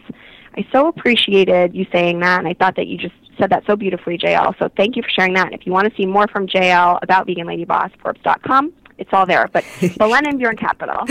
I 0.57 0.67
so 0.73 0.89
appreciated 0.89 1.75
you 1.75 1.87
saying 1.93 2.21
that, 2.21 2.39
and 2.39 2.49
I 2.49 2.55
thought 2.55 2.77
that 2.77 2.87
you 2.87 2.97
just 2.97 3.15
said 3.39 3.51
that 3.51 3.65
so 3.67 3.77
beautifully, 3.77 4.17
JL. 4.17 4.59
So 4.59 4.71
thank 4.77 4.97
you 4.97 5.03
for 5.03 5.11
sharing 5.11 5.35
that. 5.35 5.47
And 5.47 5.55
if 5.55 5.67
you 5.67 5.73
want 5.73 5.91
to 5.91 5.97
see 5.97 6.07
more 6.07 6.27
from 6.29 6.47
JL 6.47 6.99
about 7.03 7.27
Vegan 7.27 7.47
Lady 7.47 7.65
Boss, 7.65 7.91
Forbes.com, 8.03 8.73
it's 8.99 9.11
all 9.13 9.27
there. 9.27 9.49
But 9.53 9.65
Baleine 9.81 10.27
and 10.27 10.39
Bjorn 10.39 10.57
Capital. 10.57 11.05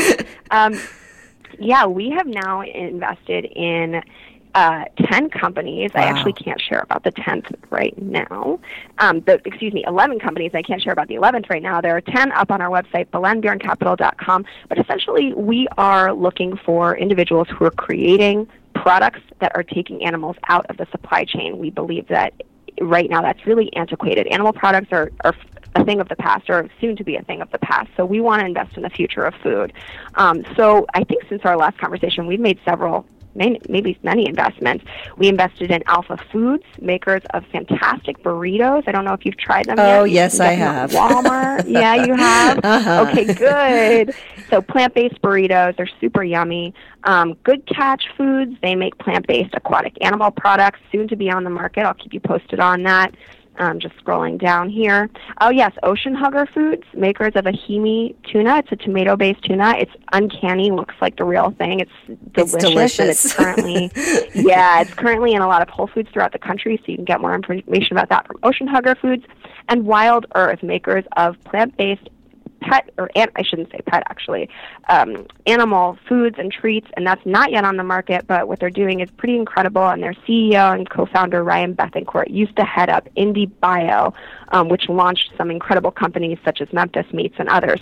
Um, 0.51 0.79
yeah, 1.59 1.85
we 1.85 2.09
have 2.09 2.27
now 2.27 2.61
invested 2.61 3.45
in 3.45 4.01
uh, 4.55 4.85
10 5.11 5.29
companies. 5.29 5.91
Wow. 5.93 6.01
I 6.01 6.05
actually 6.05 6.33
can't 6.33 6.61
share 6.61 6.79
about 6.79 7.03
the 7.03 7.11
10th 7.11 7.53
right 7.69 7.95
now. 8.01 8.59
Um, 8.99 9.21
the, 9.21 9.41
excuse 9.45 9.73
me, 9.73 9.83
11 9.85 10.19
companies. 10.19 10.51
I 10.53 10.61
can't 10.61 10.81
share 10.81 10.93
about 10.93 11.07
the 11.07 11.15
11th 11.15 11.49
right 11.49 11.61
now. 11.61 11.81
There 11.81 11.95
are 11.95 12.01
10 12.01 12.31
up 12.31 12.51
on 12.51 12.61
our 12.61 12.69
website, 12.69 13.07
baleinebjorncapital.com. 13.09 14.45
But 14.69 14.79
essentially, 14.79 15.33
we 15.33 15.67
are 15.77 16.13
looking 16.13 16.57
for 16.57 16.97
individuals 16.97 17.47
who 17.49 17.65
are 17.65 17.71
creating 17.71 18.47
products 18.85 19.21
that 19.39 19.51
are 19.55 19.63
taking 19.63 20.05
animals 20.05 20.35
out 20.47 20.63
of 20.69 20.77
the 20.77 20.85
supply 20.91 21.25
chain. 21.25 21.57
We 21.57 21.71
believe 21.71 22.07
that 22.09 22.33
right 22.79 23.09
now 23.09 23.23
that's 23.23 23.43
really 23.47 23.75
antiquated. 23.75 24.27
Animal 24.27 24.53
products 24.53 24.89
are, 24.91 25.11
are 25.23 25.33
a 25.73 25.83
thing 25.83 25.99
of 25.99 26.07
the 26.07 26.15
past 26.15 26.47
or 26.51 26.69
soon 26.79 26.95
to 26.97 27.03
be 27.03 27.15
a 27.15 27.23
thing 27.23 27.41
of 27.41 27.49
the 27.49 27.57
past. 27.57 27.89
So 27.97 28.05
we 28.05 28.21
want 28.21 28.41
to 28.41 28.45
invest 28.45 28.77
in 28.77 28.83
the 28.83 28.91
future 28.91 29.23
of 29.23 29.33
food. 29.41 29.73
Um, 30.13 30.45
so 30.55 30.85
I 30.93 31.03
think 31.03 31.23
since 31.27 31.41
our 31.45 31.57
last 31.57 31.79
conversation, 31.79 32.27
we've 32.27 32.39
made 32.39 32.59
several 32.63 33.07
maybe 33.35 33.97
many 34.03 34.27
investments. 34.27 34.85
We 35.17 35.27
invested 35.27 35.71
in 35.71 35.83
Alpha 35.87 36.17
Foods, 36.31 36.63
makers 36.79 37.21
of 37.33 37.45
fantastic 37.47 38.21
burritos. 38.23 38.83
I 38.87 38.91
don't 38.91 39.05
know 39.05 39.13
if 39.13 39.25
you've 39.25 39.37
tried 39.37 39.65
them. 39.65 39.77
Yet. 39.77 39.99
Oh, 39.99 40.03
yet. 40.03 40.13
yes, 40.13 40.39
I 40.39 40.51
have. 40.51 40.91
Walmart. 40.95 41.65
yeah, 41.67 42.05
you 42.05 42.15
have. 42.15 42.59
Uh-huh. 42.63 43.05
Okay, 43.07 43.33
good. 43.33 44.15
So 44.49 44.61
plant-based 44.61 45.21
burritos, 45.21 45.75
they're 45.77 45.89
super 45.99 46.23
yummy. 46.23 46.73
Um, 47.03 47.33
good 47.43 47.65
Catch 47.67 48.05
Foods, 48.17 48.55
they 48.61 48.75
make 48.75 48.97
plant-based 48.97 49.53
aquatic 49.53 49.97
animal 50.01 50.31
products, 50.31 50.79
soon 50.91 51.07
to 51.09 51.15
be 51.15 51.29
on 51.29 51.43
the 51.43 51.49
market. 51.49 51.81
I'll 51.81 51.93
keep 51.93 52.13
you 52.13 52.19
posted 52.19 52.59
on 52.59 52.83
that. 52.83 53.13
Um, 53.57 53.79
just 53.79 53.95
scrolling 54.03 54.39
down 54.39 54.69
here. 54.69 55.09
Oh 55.39 55.49
yes, 55.49 55.71
Ocean 55.83 56.13
Hugger 56.13 56.45
Foods, 56.45 56.83
makers 56.93 57.33
of 57.35 57.45
a 57.45 57.51
Ahimi 57.51 58.15
tuna. 58.29 58.57
It's 58.57 58.71
a 58.71 58.75
tomato-based 58.75 59.43
tuna. 59.43 59.75
It's 59.77 59.91
uncanny, 60.11 60.71
looks 60.71 60.95
like 61.01 61.15
the 61.17 61.23
real 61.23 61.51
thing. 61.51 61.79
It's 61.79 61.91
delicious, 62.33 62.53
it's 62.53 62.63
delicious. 62.63 62.99
and 62.99 63.09
it's 63.09 63.33
currently 63.33 63.91
yeah, 64.35 64.81
it's 64.81 64.93
currently 64.93 65.33
in 65.33 65.41
a 65.41 65.47
lot 65.47 65.61
of 65.61 65.69
Whole 65.69 65.87
Foods 65.87 66.09
throughout 66.11 66.33
the 66.33 66.39
country. 66.39 66.77
So 66.77 66.83
you 66.87 66.95
can 66.97 67.05
get 67.05 67.21
more 67.21 67.33
information 67.33 67.95
about 67.95 68.09
that 68.09 68.27
from 68.27 68.37
Ocean 68.43 68.67
Hugger 68.67 68.95
Foods 68.95 69.23
and 69.69 69.85
Wild 69.85 70.25
Earth, 70.35 70.61
makers 70.61 71.05
of 71.15 71.41
plant-based 71.45 72.09
pet 72.65 72.89
or 72.97 73.09
an, 73.15 73.29
I 73.35 73.43
shouldn't 73.43 73.71
say 73.71 73.79
pet 73.85 74.03
actually, 74.09 74.49
um, 74.89 75.27
animal 75.45 75.97
foods 76.07 76.35
and 76.39 76.51
treats, 76.51 76.87
and 76.97 77.05
that's 77.05 77.25
not 77.25 77.51
yet 77.51 77.63
on 77.63 77.77
the 77.77 77.83
market. 77.83 78.27
But 78.27 78.47
what 78.47 78.59
they're 78.59 78.69
doing 78.69 78.99
is 78.99 79.09
pretty 79.11 79.35
incredible. 79.35 79.87
And 79.87 80.01
their 80.01 80.13
CEO 80.27 80.73
and 80.73 80.89
co-founder 80.89 81.43
Ryan 81.43 81.75
Bethencourt 81.75 82.29
used 82.29 82.55
to 82.57 82.63
head 82.63 82.89
up 82.89 83.07
Indie 83.15 83.51
Bio, 83.59 84.13
um, 84.49 84.69
which 84.69 84.89
launched 84.89 85.31
some 85.37 85.51
incredible 85.51 85.91
companies 85.91 86.37
such 86.43 86.61
as 86.61 86.71
Memphis 86.73 87.05
Meats 87.13 87.35
and 87.37 87.49
others. 87.49 87.81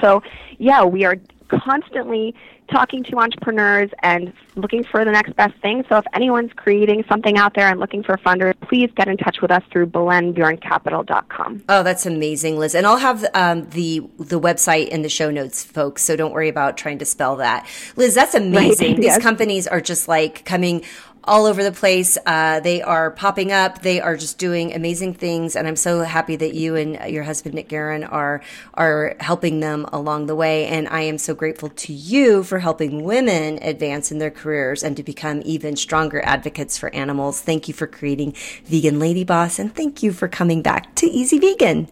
So, 0.00 0.22
yeah, 0.58 0.84
we 0.84 1.04
are 1.04 1.16
constantly 1.48 2.34
talking 2.70 3.04
to 3.04 3.18
entrepreneurs 3.18 3.90
and 4.02 4.32
looking 4.56 4.84
for 4.84 5.04
the 5.04 5.10
next 5.10 5.36
best 5.36 5.54
thing. 5.60 5.84
So 5.88 5.98
if 5.98 6.04
anyone's 6.14 6.52
creating 6.56 7.04
something 7.08 7.36
out 7.36 7.54
there 7.54 7.68
and 7.68 7.78
looking 7.78 8.02
for 8.02 8.16
funders, 8.16 8.54
please 8.62 8.90
get 8.96 9.08
in 9.08 9.16
touch 9.16 9.40
with 9.42 9.50
us 9.50 9.62
through 9.70 9.86
baleinebjorncapital.com. 9.88 11.64
Oh, 11.68 11.82
that's 11.82 12.06
amazing, 12.06 12.58
Liz. 12.58 12.74
And 12.74 12.86
I'll 12.86 12.96
have 12.96 13.24
um, 13.34 13.68
the 13.70 14.00
the 14.18 14.40
website 14.40 14.88
in 14.88 15.02
the 15.02 15.08
show 15.08 15.30
notes, 15.30 15.62
folks. 15.62 16.02
So 16.02 16.16
don't 16.16 16.32
worry 16.32 16.48
about 16.48 16.76
trying 16.76 16.98
to 16.98 17.04
spell 17.04 17.36
that. 17.36 17.66
Liz, 17.96 18.14
that's 18.14 18.34
amazing. 18.34 18.92
Right. 18.92 18.96
These 18.96 19.04
yes. 19.06 19.22
companies 19.22 19.66
are 19.66 19.80
just 19.80 20.08
like 20.08 20.44
coming 20.44 20.84
all 21.26 21.46
over 21.46 21.62
the 21.62 21.72
place. 21.72 22.16
Uh, 22.26 22.60
they 22.60 22.82
are 22.82 23.10
popping 23.10 23.52
up. 23.52 23.82
They 23.82 24.00
are 24.00 24.16
just 24.16 24.38
doing 24.38 24.74
amazing 24.74 25.14
things, 25.14 25.56
and 25.56 25.66
I'm 25.66 25.76
so 25.76 26.02
happy 26.02 26.36
that 26.36 26.54
you 26.54 26.76
and 26.76 26.98
your 27.12 27.24
husband 27.24 27.54
Nick 27.54 27.68
Guerin 27.68 28.04
are 28.04 28.42
are 28.74 29.16
helping 29.20 29.60
them 29.60 29.86
along 29.92 30.26
the 30.26 30.34
way. 30.34 30.66
And 30.66 30.88
I 30.88 31.02
am 31.02 31.18
so 31.18 31.34
grateful 31.34 31.68
to 31.68 31.92
you 31.92 32.42
for 32.44 32.58
helping 32.58 33.04
women 33.04 33.58
advance 33.62 34.12
in 34.12 34.18
their 34.18 34.30
careers 34.30 34.82
and 34.82 34.96
to 34.96 35.02
become 35.02 35.42
even 35.44 35.76
stronger 35.76 36.22
advocates 36.24 36.78
for 36.78 36.94
animals. 36.94 37.40
Thank 37.40 37.68
you 37.68 37.74
for 37.74 37.86
creating 37.86 38.34
Vegan 38.64 38.98
Lady 38.98 39.24
Boss, 39.24 39.58
and 39.58 39.74
thank 39.74 40.02
you 40.02 40.12
for 40.12 40.28
coming 40.28 40.62
back 40.62 40.94
to 40.96 41.06
Easy 41.06 41.38
Vegan. 41.38 41.88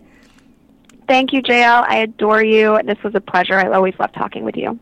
Thank 1.09 1.33
you, 1.33 1.43
JL. 1.43 1.85
I 1.87 1.99
adore 1.99 2.43
you. 2.43 2.79
This 2.85 3.03
was 3.03 3.15
a 3.15 3.21
pleasure. 3.21 3.55
I 3.55 3.71
always 3.73 3.95
love 3.99 4.13
talking 4.13 4.45
with 4.45 4.57
you. 4.57 4.79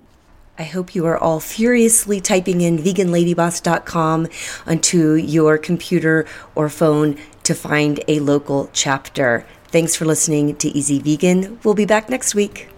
I 0.61 0.64
hope 0.64 0.94
you 0.94 1.07
are 1.07 1.16
all 1.16 1.40
furiously 1.40 2.20
typing 2.20 2.61
in 2.61 2.77
veganladyboss.com 2.77 4.29
onto 4.66 5.14
your 5.14 5.57
computer 5.57 6.27
or 6.55 6.68
phone 6.68 7.16
to 7.44 7.55
find 7.55 8.05
a 8.07 8.20
local 8.20 8.68
chapter. 8.75 9.46
Thanks 9.68 9.96
for 9.96 10.05
listening 10.05 10.57
to 10.57 10.68
Easy 10.68 10.99
Vegan. 10.99 11.59
We'll 11.64 11.73
be 11.73 11.87
back 11.87 12.11
next 12.11 12.35
week. 12.35 12.69